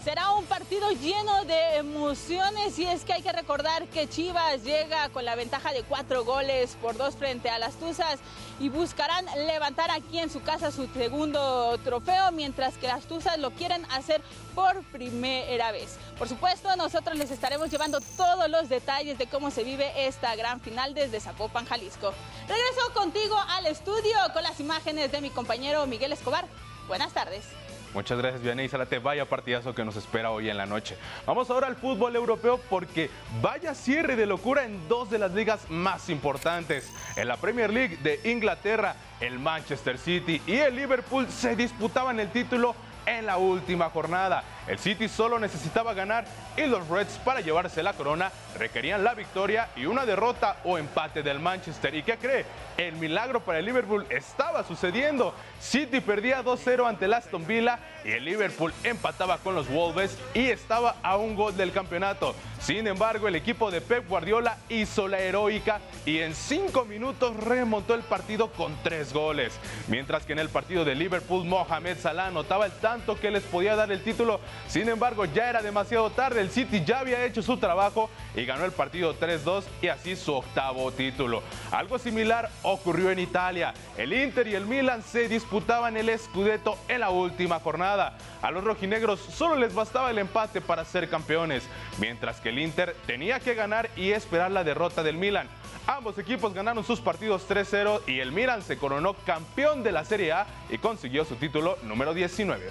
Será 0.04 0.32
un 0.32 0.44
partido 0.46 0.90
lleno 0.90 1.44
de 1.44 1.76
emociones 1.76 2.76
y 2.76 2.84
es 2.84 3.04
que 3.04 3.12
hay 3.12 3.22
que 3.22 3.30
recordar 3.30 3.86
que 3.86 4.08
Chivas 4.08 4.64
llega 4.64 5.08
con 5.10 5.24
la 5.24 5.36
ventaja 5.36 5.72
de 5.72 5.84
cuatro 5.84 6.24
goles 6.24 6.76
por 6.82 6.96
dos 6.96 7.14
frente 7.14 7.48
a 7.48 7.60
las 7.60 7.74
Tuzas 7.74 8.18
y 8.58 8.68
buscarán 8.68 9.24
levantar 9.46 9.92
aquí 9.92 10.18
en 10.18 10.28
su 10.28 10.42
casa 10.42 10.72
su 10.72 10.88
segundo 10.88 11.78
trofeo 11.84 12.32
mientras 12.32 12.78
que 12.78 12.88
las 12.88 13.04
Tuzas 13.04 13.38
lo 13.38 13.52
quieren 13.52 13.84
hacer 13.92 14.22
por 14.56 14.82
primera 14.86 15.70
vez. 15.70 15.96
Por 16.18 16.28
supuesto, 16.28 16.74
nosotros 16.74 17.16
les 17.16 17.30
estaremos 17.30 17.70
llevando 17.70 18.00
todos 18.16 18.50
los 18.50 18.68
detalles 18.68 19.18
de 19.18 19.28
cómo 19.28 19.52
se 19.52 19.62
vive 19.62 20.08
esta 20.08 20.34
gran 20.34 20.60
final 20.60 20.94
desde 20.94 21.20
Zapopan, 21.20 21.64
Jalisco. 21.64 22.12
Regreso 22.48 22.92
contigo 22.92 23.36
al 23.50 23.66
estudio 23.66 24.16
con 24.32 24.42
las 24.42 24.58
imágenes 24.58 25.12
de 25.12 25.20
mi 25.20 25.30
compañero 25.30 25.86
Miguel 25.86 26.12
Escobar. 26.12 26.46
Buenas 26.88 27.12
tardes. 27.12 27.44
Muchas 27.94 28.16
gracias, 28.16 28.42
Vianney 28.42 28.68
Salate. 28.68 28.98
Vaya 28.98 29.26
partidazo 29.26 29.74
que 29.74 29.84
nos 29.84 29.96
espera 29.96 30.30
hoy 30.30 30.48
en 30.48 30.56
la 30.56 30.64
noche. 30.64 30.96
Vamos 31.26 31.50
ahora 31.50 31.66
al 31.66 31.76
fútbol 31.76 32.16
europeo 32.16 32.58
porque 32.70 33.10
vaya 33.42 33.74
cierre 33.74 34.16
de 34.16 34.24
locura 34.24 34.64
en 34.64 34.88
dos 34.88 35.10
de 35.10 35.18
las 35.18 35.32
ligas 35.32 35.68
más 35.68 36.08
importantes. 36.08 36.90
En 37.16 37.28
la 37.28 37.36
Premier 37.36 37.70
League 37.70 37.98
de 37.98 38.20
Inglaterra, 38.30 38.96
el 39.20 39.38
Manchester 39.38 39.98
City 39.98 40.40
y 40.46 40.54
el 40.54 40.74
Liverpool 40.74 41.28
se 41.28 41.54
disputaban 41.54 42.18
el 42.18 42.30
título 42.30 42.74
en 43.04 43.26
la 43.26 43.36
última 43.36 43.90
jornada. 43.90 44.44
El 44.66 44.78
City 44.78 45.08
solo 45.08 45.38
necesitaba 45.38 45.92
ganar 45.92 46.24
y 46.56 46.66
los 46.66 46.88
Reds 46.88 47.18
para 47.24 47.40
llevarse 47.40 47.82
la 47.82 47.92
corona 47.92 48.30
requerían 48.58 49.02
la 49.02 49.14
victoria 49.14 49.68
y 49.76 49.86
una 49.86 50.06
derrota 50.06 50.58
o 50.64 50.78
empate 50.78 51.22
del 51.22 51.40
Manchester. 51.40 51.94
¿Y 51.94 52.02
qué 52.02 52.16
cree? 52.16 52.44
El 52.88 52.96
milagro 52.96 53.38
para 53.38 53.60
el 53.60 53.64
Liverpool 53.64 54.04
estaba 54.10 54.64
sucediendo. 54.64 55.32
City 55.60 56.00
perdía 56.00 56.42
2-0 56.42 56.88
ante 56.88 57.04
el 57.04 57.14
Aston 57.14 57.46
Villa 57.46 57.78
y 58.04 58.10
el 58.10 58.24
Liverpool 58.24 58.74
empataba 58.82 59.38
con 59.38 59.54
los 59.54 59.68
Wolves 59.68 60.18
y 60.34 60.48
estaba 60.48 60.96
a 61.00 61.16
un 61.16 61.36
gol 61.36 61.56
del 61.56 61.70
campeonato. 61.70 62.34
Sin 62.60 62.86
embargo, 62.86 63.26
el 63.26 63.34
equipo 63.34 63.72
de 63.72 63.80
Pep 63.80 64.08
Guardiola 64.08 64.56
hizo 64.68 65.08
la 65.08 65.18
heroica 65.18 65.80
y 66.06 66.18
en 66.18 66.32
cinco 66.32 66.84
minutos 66.84 67.36
remontó 67.36 67.94
el 67.94 68.02
partido 68.02 68.52
con 68.52 68.72
tres 68.84 69.12
goles. 69.12 69.52
Mientras 69.88 70.24
que 70.24 70.32
en 70.32 70.38
el 70.38 70.48
partido 70.48 70.84
de 70.84 70.94
Liverpool, 70.94 71.44
Mohamed 71.44 71.98
Salah 71.98 72.26
anotaba 72.26 72.66
el 72.66 72.72
tanto 72.72 73.18
que 73.18 73.32
les 73.32 73.42
podía 73.42 73.74
dar 73.74 73.90
el 73.90 74.02
título. 74.02 74.40
Sin 74.68 74.88
embargo, 74.88 75.24
ya 75.24 75.50
era 75.50 75.60
demasiado 75.60 76.10
tarde. 76.10 76.40
El 76.40 76.50
City 76.50 76.84
ya 76.84 77.00
había 77.00 77.24
hecho 77.24 77.42
su 77.42 77.56
trabajo 77.56 78.10
y 78.36 78.44
ganó 78.44 78.64
el 78.64 78.72
partido 78.72 79.18
3-2 79.18 79.64
y 79.82 79.88
así 79.88 80.14
su 80.14 80.32
octavo 80.32 80.92
título. 80.92 81.42
Algo 81.72 81.98
similar 81.98 82.48
ocurrió 82.72 83.10
en 83.10 83.18
Italia. 83.18 83.74
El 83.96 84.12
Inter 84.12 84.46
y 84.48 84.54
el 84.54 84.66
Milan 84.66 85.02
se 85.02 85.28
disputaban 85.28 85.96
el 85.96 86.18
Scudetto 86.18 86.78
en 86.88 87.00
la 87.00 87.10
última 87.10 87.60
jornada. 87.60 88.16
A 88.42 88.50
los 88.50 88.64
rojinegros 88.64 89.20
solo 89.20 89.56
les 89.56 89.74
bastaba 89.74 90.10
el 90.10 90.18
empate 90.18 90.60
para 90.60 90.84
ser 90.84 91.08
campeones, 91.08 91.64
mientras 91.98 92.40
que 92.40 92.48
el 92.48 92.58
Inter 92.58 92.96
tenía 93.06 93.40
que 93.40 93.54
ganar 93.54 93.88
y 93.96 94.10
esperar 94.10 94.50
la 94.50 94.64
derrota 94.64 95.02
del 95.02 95.16
Milan. 95.16 95.48
Ambos 95.86 96.16
equipos 96.18 96.54
ganaron 96.54 96.84
sus 96.84 97.00
partidos 97.00 97.48
3-0 97.48 98.02
y 98.06 98.20
el 98.20 98.30
Milan 98.30 98.62
se 98.62 98.76
coronó 98.76 99.14
campeón 99.14 99.82
de 99.82 99.92
la 99.92 100.04
Serie 100.04 100.32
A 100.32 100.46
y 100.70 100.78
consiguió 100.78 101.24
su 101.24 101.36
título 101.36 101.76
número 101.82 102.14
19. 102.14 102.70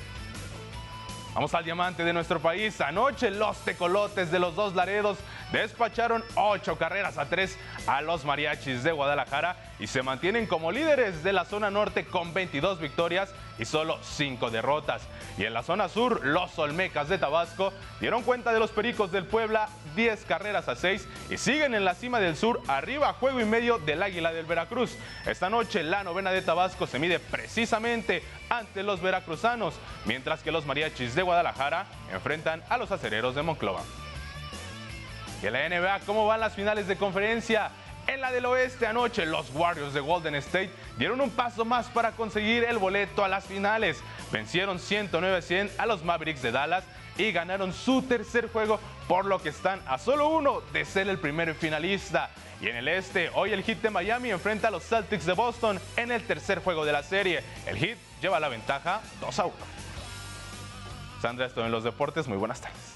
Vamos 1.33 1.53
al 1.53 1.63
diamante 1.63 2.03
de 2.03 2.11
nuestro 2.11 2.41
país. 2.41 2.81
Anoche 2.81 3.31
los 3.31 3.57
tecolotes 3.59 4.31
de 4.31 4.39
los 4.39 4.53
dos 4.53 4.75
Laredos 4.75 5.17
despacharon 5.51 6.23
ocho 6.35 6.77
carreras 6.77 7.17
a 7.17 7.25
tres 7.25 7.57
a 7.87 8.01
los 8.01 8.25
mariachis 8.25 8.83
de 8.83 8.91
Guadalajara 8.91 9.57
y 9.79 9.87
se 9.87 10.03
mantienen 10.03 10.47
como 10.47 10.71
líderes 10.71 11.23
de 11.23 11.33
la 11.33 11.45
zona 11.45 11.71
norte 11.71 12.05
con 12.05 12.33
22 12.33 12.79
victorias 12.79 13.33
y 13.57 13.65
solo 13.65 13.99
5 14.01 14.49
derrotas. 14.49 15.01
Y 15.37 15.45
en 15.45 15.53
la 15.53 15.63
zona 15.63 15.89
sur, 15.89 16.25
los 16.25 16.57
Olmecas 16.57 17.09
de 17.09 17.17
Tabasco 17.17 17.73
dieron 17.99 18.23
cuenta 18.23 18.53
de 18.53 18.59
los 18.59 18.71
Pericos 18.71 19.11
del 19.11 19.25
Puebla 19.25 19.69
10 19.95 20.25
carreras 20.25 20.67
a 20.67 20.75
6 20.75 21.07
y 21.29 21.37
siguen 21.37 21.75
en 21.75 21.85
la 21.85 21.95
cima 21.95 22.19
del 22.19 22.35
sur 22.35 22.61
arriba 22.67 23.09
a 23.09 23.13
juego 23.13 23.41
y 23.41 23.45
medio 23.45 23.77
del 23.79 24.03
Águila 24.03 24.31
del 24.33 24.45
Veracruz. 24.45 24.97
Esta 25.25 25.49
noche 25.49 25.83
la 25.83 26.03
novena 26.03 26.31
de 26.31 26.41
Tabasco 26.41 26.87
se 26.87 26.99
mide 26.99 27.19
precisamente 27.19 28.23
ante 28.49 28.83
los 28.83 29.01
veracruzanos, 29.01 29.75
mientras 30.05 30.41
que 30.41 30.51
los 30.51 30.65
mariachis 30.65 31.15
de 31.15 31.21
Guadalajara 31.21 31.85
enfrentan 32.11 32.63
a 32.69 32.77
los 32.77 32.91
acereros 32.91 33.35
de 33.35 33.41
Monclova. 33.41 33.81
Y 35.41 35.47
en 35.47 35.53
la 35.53 35.67
NBA, 35.67 36.01
¿cómo 36.05 36.27
van 36.27 36.39
las 36.39 36.53
finales 36.53 36.87
de 36.87 36.97
conferencia? 36.97 37.71
En 38.07 38.21
la 38.21 38.31
del 38.31 38.45
oeste 38.45 38.87
anoche, 38.87 39.25
los 39.25 39.49
Warriors 39.53 39.93
de 39.93 39.99
Golden 39.99 40.35
State 40.35 40.71
dieron 40.97 41.21
un 41.21 41.29
paso 41.29 41.65
más 41.65 41.87
para 41.87 42.11
conseguir 42.11 42.63
el 42.63 42.77
boleto 42.77 43.23
a 43.23 43.27
las 43.27 43.45
finales. 43.45 44.03
Vencieron 44.31 44.79
109-100 44.79 45.71
a 45.77 45.85
los 45.85 46.03
Mavericks 46.03 46.41
de 46.41 46.51
Dallas 46.51 46.83
y 47.17 47.31
ganaron 47.31 47.73
su 47.73 48.01
tercer 48.03 48.49
juego, 48.51 48.79
por 49.07 49.25
lo 49.25 49.39
que 49.41 49.49
están 49.49 49.81
a 49.87 49.97
solo 49.97 50.29
uno 50.29 50.61
de 50.73 50.85
ser 50.85 51.09
el 51.09 51.19
primer 51.19 51.53
finalista. 51.55 52.29
Y 52.59 52.67
en 52.67 52.75
el 52.75 52.87
este, 52.87 53.29
hoy 53.33 53.51
el 53.51 53.63
Heat 53.63 53.81
de 53.81 53.89
Miami 53.89 54.31
enfrenta 54.31 54.67
a 54.67 54.71
los 54.71 54.83
Celtics 54.83 55.25
de 55.25 55.33
Boston 55.33 55.79
en 55.97 56.11
el 56.11 56.25
tercer 56.25 56.59
juego 56.59 56.85
de 56.85 56.91
la 56.91 57.03
serie. 57.03 57.43
El 57.65 57.77
Heat 57.77 57.97
lleva 58.21 58.39
la 58.39 58.49
ventaja 58.49 59.01
2 59.19 59.39
a 59.39 59.45
1. 59.45 59.55
Sandra, 61.21 61.45
esto 61.45 61.65
en 61.65 61.71
los 61.71 61.83
deportes. 61.83 62.27
Muy 62.27 62.37
buenas 62.37 62.61
tardes. 62.61 62.90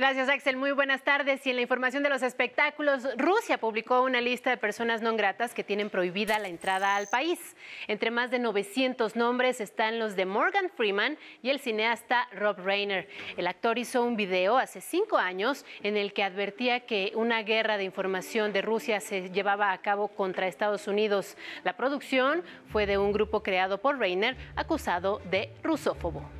Gracias, 0.00 0.30
Axel. 0.30 0.56
Muy 0.56 0.72
buenas 0.72 1.02
tardes. 1.02 1.46
Y 1.46 1.50
en 1.50 1.56
la 1.56 1.60
información 1.60 2.02
de 2.02 2.08
los 2.08 2.22
espectáculos, 2.22 3.06
Rusia 3.18 3.58
publicó 3.58 4.00
una 4.00 4.22
lista 4.22 4.48
de 4.48 4.56
personas 4.56 5.02
no 5.02 5.14
gratas 5.14 5.52
que 5.52 5.62
tienen 5.62 5.90
prohibida 5.90 6.38
la 6.38 6.48
entrada 6.48 6.96
al 6.96 7.06
país. 7.06 7.54
Entre 7.86 8.10
más 8.10 8.30
de 8.30 8.38
900 8.38 9.14
nombres 9.14 9.60
están 9.60 9.98
los 9.98 10.16
de 10.16 10.24
Morgan 10.24 10.70
Freeman 10.74 11.18
y 11.42 11.50
el 11.50 11.60
cineasta 11.60 12.28
Rob 12.32 12.56
Reiner. 12.60 13.10
El 13.36 13.46
actor 13.46 13.76
hizo 13.76 14.02
un 14.02 14.16
video 14.16 14.56
hace 14.56 14.80
cinco 14.80 15.18
años 15.18 15.66
en 15.82 15.98
el 15.98 16.14
que 16.14 16.22
advertía 16.22 16.86
que 16.86 17.12
una 17.14 17.42
guerra 17.42 17.76
de 17.76 17.84
información 17.84 18.54
de 18.54 18.62
Rusia 18.62 19.00
se 19.00 19.28
llevaba 19.28 19.70
a 19.70 19.82
cabo 19.82 20.08
contra 20.08 20.46
Estados 20.46 20.88
Unidos. 20.88 21.36
La 21.62 21.76
producción 21.76 22.42
fue 22.72 22.86
de 22.86 22.96
un 22.96 23.12
grupo 23.12 23.42
creado 23.42 23.76
por 23.76 23.98
Reiner 23.98 24.34
acusado 24.56 25.20
de 25.30 25.50
rusófobo. 25.62 26.39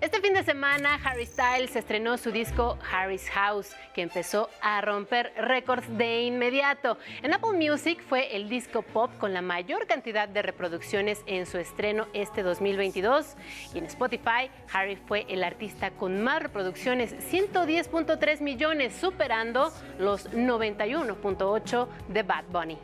Este 0.00 0.20
fin 0.20 0.34
de 0.34 0.42
semana, 0.42 1.00
Harry 1.04 1.24
Styles 1.24 1.76
estrenó 1.76 2.18
su 2.18 2.30
disco 2.30 2.78
Harry's 2.92 3.28
House, 3.30 3.74
que 3.94 4.02
empezó 4.02 4.50
a 4.60 4.80
romper 4.80 5.32
récords 5.36 5.86
de 5.96 6.22
inmediato. 6.22 6.98
En 7.22 7.32
Apple 7.32 7.52
Music 7.52 8.02
fue 8.08 8.36
el 8.36 8.48
disco 8.48 8.82
pop 8.82 9.10
con 9.18 9.32
la 9.32 9.40
mayor 9.40 9.86
cantidad 9.86 10.28
de 10.28 10.42
reproducciones 10.42 11.22
en 11.26 11.46
su 11.46 11.58
estreno 11.58 12.06
este 12.12 12.42
2022. 12.42 13.36
Y 13.74 13.78
en 13.78 13.86
Spotify, 13.86 14.50
Harry 14.72 14.96
fue 14.96 15.26
el 15.28 15.44
artista 15.44 15.90
con 15.90 16.22
más 16.22 16.42
reproducciones, 16.42 17.14
110.3 17.32 18.40
millones, 18.40 18.94
superando 18.94 19.72
los 19.98 20.30
91.8 20.30 21.88
de 22.08 22.22
Bad 22.22 22.44
Bunny. 22.50 22.78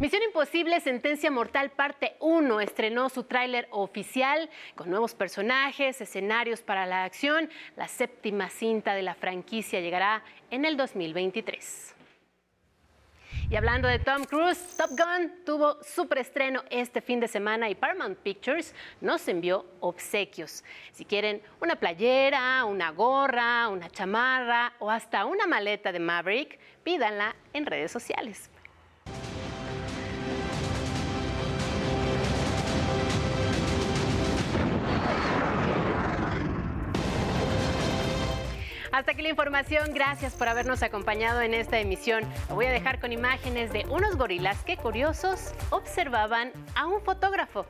Misión 0.00 0.22
Imposible, 0.22 0.80
Sentencia 0.80 1.30
Mortal, 1.30 1.72
parte 1.72 2.16
1, 2.20 2.62
estrenó 2.62 3.10
su 3.10 3.24
tráiler 3.24 3.68
oficial 3.70 4.48
con 4.74 4.88
nuevos 4.88 5.14
personajes, 5.14 6.00
escenarios 6.00 6.62
para 6.62 6.86
la 6.86 7.04
acción. 7.04 7.50
La 7.76 7.86
séptima 7.86 8.48
cinta 8.48 8.94
de 8.94 9.02
la 9.02 9.14
franquicia 9.14 9.78
llegará 9.80 10.24
en 10.50 10.64
el 10.64 10.78
2023. 10.78 11.94
Y 13.50 13.56
hablando 13.56 13.88
de 13.88 13.98
Tom 13.98 14.24
Cruise, 14.24 14.74
Top 14.78 14.88
Gun 14.92 15.44
tuvo 15.44 15.76
su 15.84 16.08
preestreno 16.08 16.62
este 16.70 17.02
fin 17.02 17.20
de 17.20 17.28
semana 17.28 17.68
y 17.68 17.74
Paramount 17.74 18.16
Pictures 18.20 18.74
nos 19.02 19.28
envió 19.28 19.66
obsequios. 19.80 20.64
Si 20.92 21.04
quieren 21.04 21.42
una 21.60 21.76
playera, 21.76 22.64
una 22.64 22.90
gorra, 22.90 23.68
una 23.68 23.90
chamarra 23.90 24.72
o 24.78 24.90
hasta 24.90 25.26
una 25.26 25.46
maleta 25.46 25.92
de 25.92 26.00
Maverick, 26.00 26.58
pídanla 26.84 27.36
en 27.52 27.66
redes 27.66 27.92
sociales. 27.92 28.48
Hasta 38.92 39.12
aquí 39.12 39.22
la 39.22 39.28
información. 39.28 39.94
Gracias 39.94 40.34
por 40.34 40.48
habernos 40.48 40.82
acompañado 40.82 41.40
en 41.42 41.54
esta 41.54 41.78
emisión. 41.78 42.24
Lo 42.48 42.56
voy 42.56 42.66
a 42.66 42.70
dejar 42.70 42.98
con 42.98 43.12
imágenes 43.12 43.72
de 43.72 43.86
unos 43.88 44.16
gorilas 44.16 44.64
que 44.64 44.76
curiosos 44.76 45.54
observaban 45.70 46.50
a 46.74 46.86
un 46.86 47.00
fotógrafo. 47.02 47.66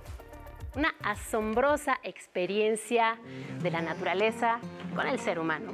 Una 0.75 0.95
asombrosa 1.03 1.99
experiencia 2.05 3.19
de 3.63 3.71
la 3.71 3.83
naturaleza 3.83 4.61
con 4.95 5.07
el 5.07 5.19
ser 5.19 5.39
humano. 5.39 5.73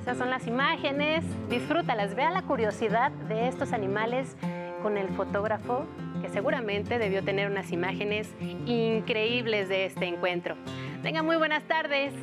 Esas 0.00 0.16
son 0.16 0.30
las 0.30 0.46
imágenes. 0.46 1.22
Disfrútalas. 1.50 2.14
Vea 2.14 2.30
la 2.30 2.42
curiosidad 2.42 3.10
de 3.10 3.48
estos 3.48 3.74
animales 3.74 4.34
con 4.82 4.96
el 4.96 5.08
fotógrafo 5.10 5.84
que 6.22 6.30
seguramente 6.30 6.98
debió 6.98 7.22
tener 7.22 7.50
unas 7.50 7.70
imágenes 7.70 8.30
increíbles 8.40 9.68
de 9.68 9.84
este 9.84 10.06
encuentro. 10.06 10.56
Tengan 11.02 11.26
muy 11.26 11.36
buenas 11.36 11.64
tardes 11.64 12.14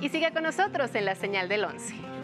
y 0.00 0.08
siga 0.08 0.30
con 0.30 0.42
nosotros 0.42 0.94
en 0.94 1.04
la 1.04 1.14
señal 1.14 1.48
del 1.48 1.64
11. 1.64 2.17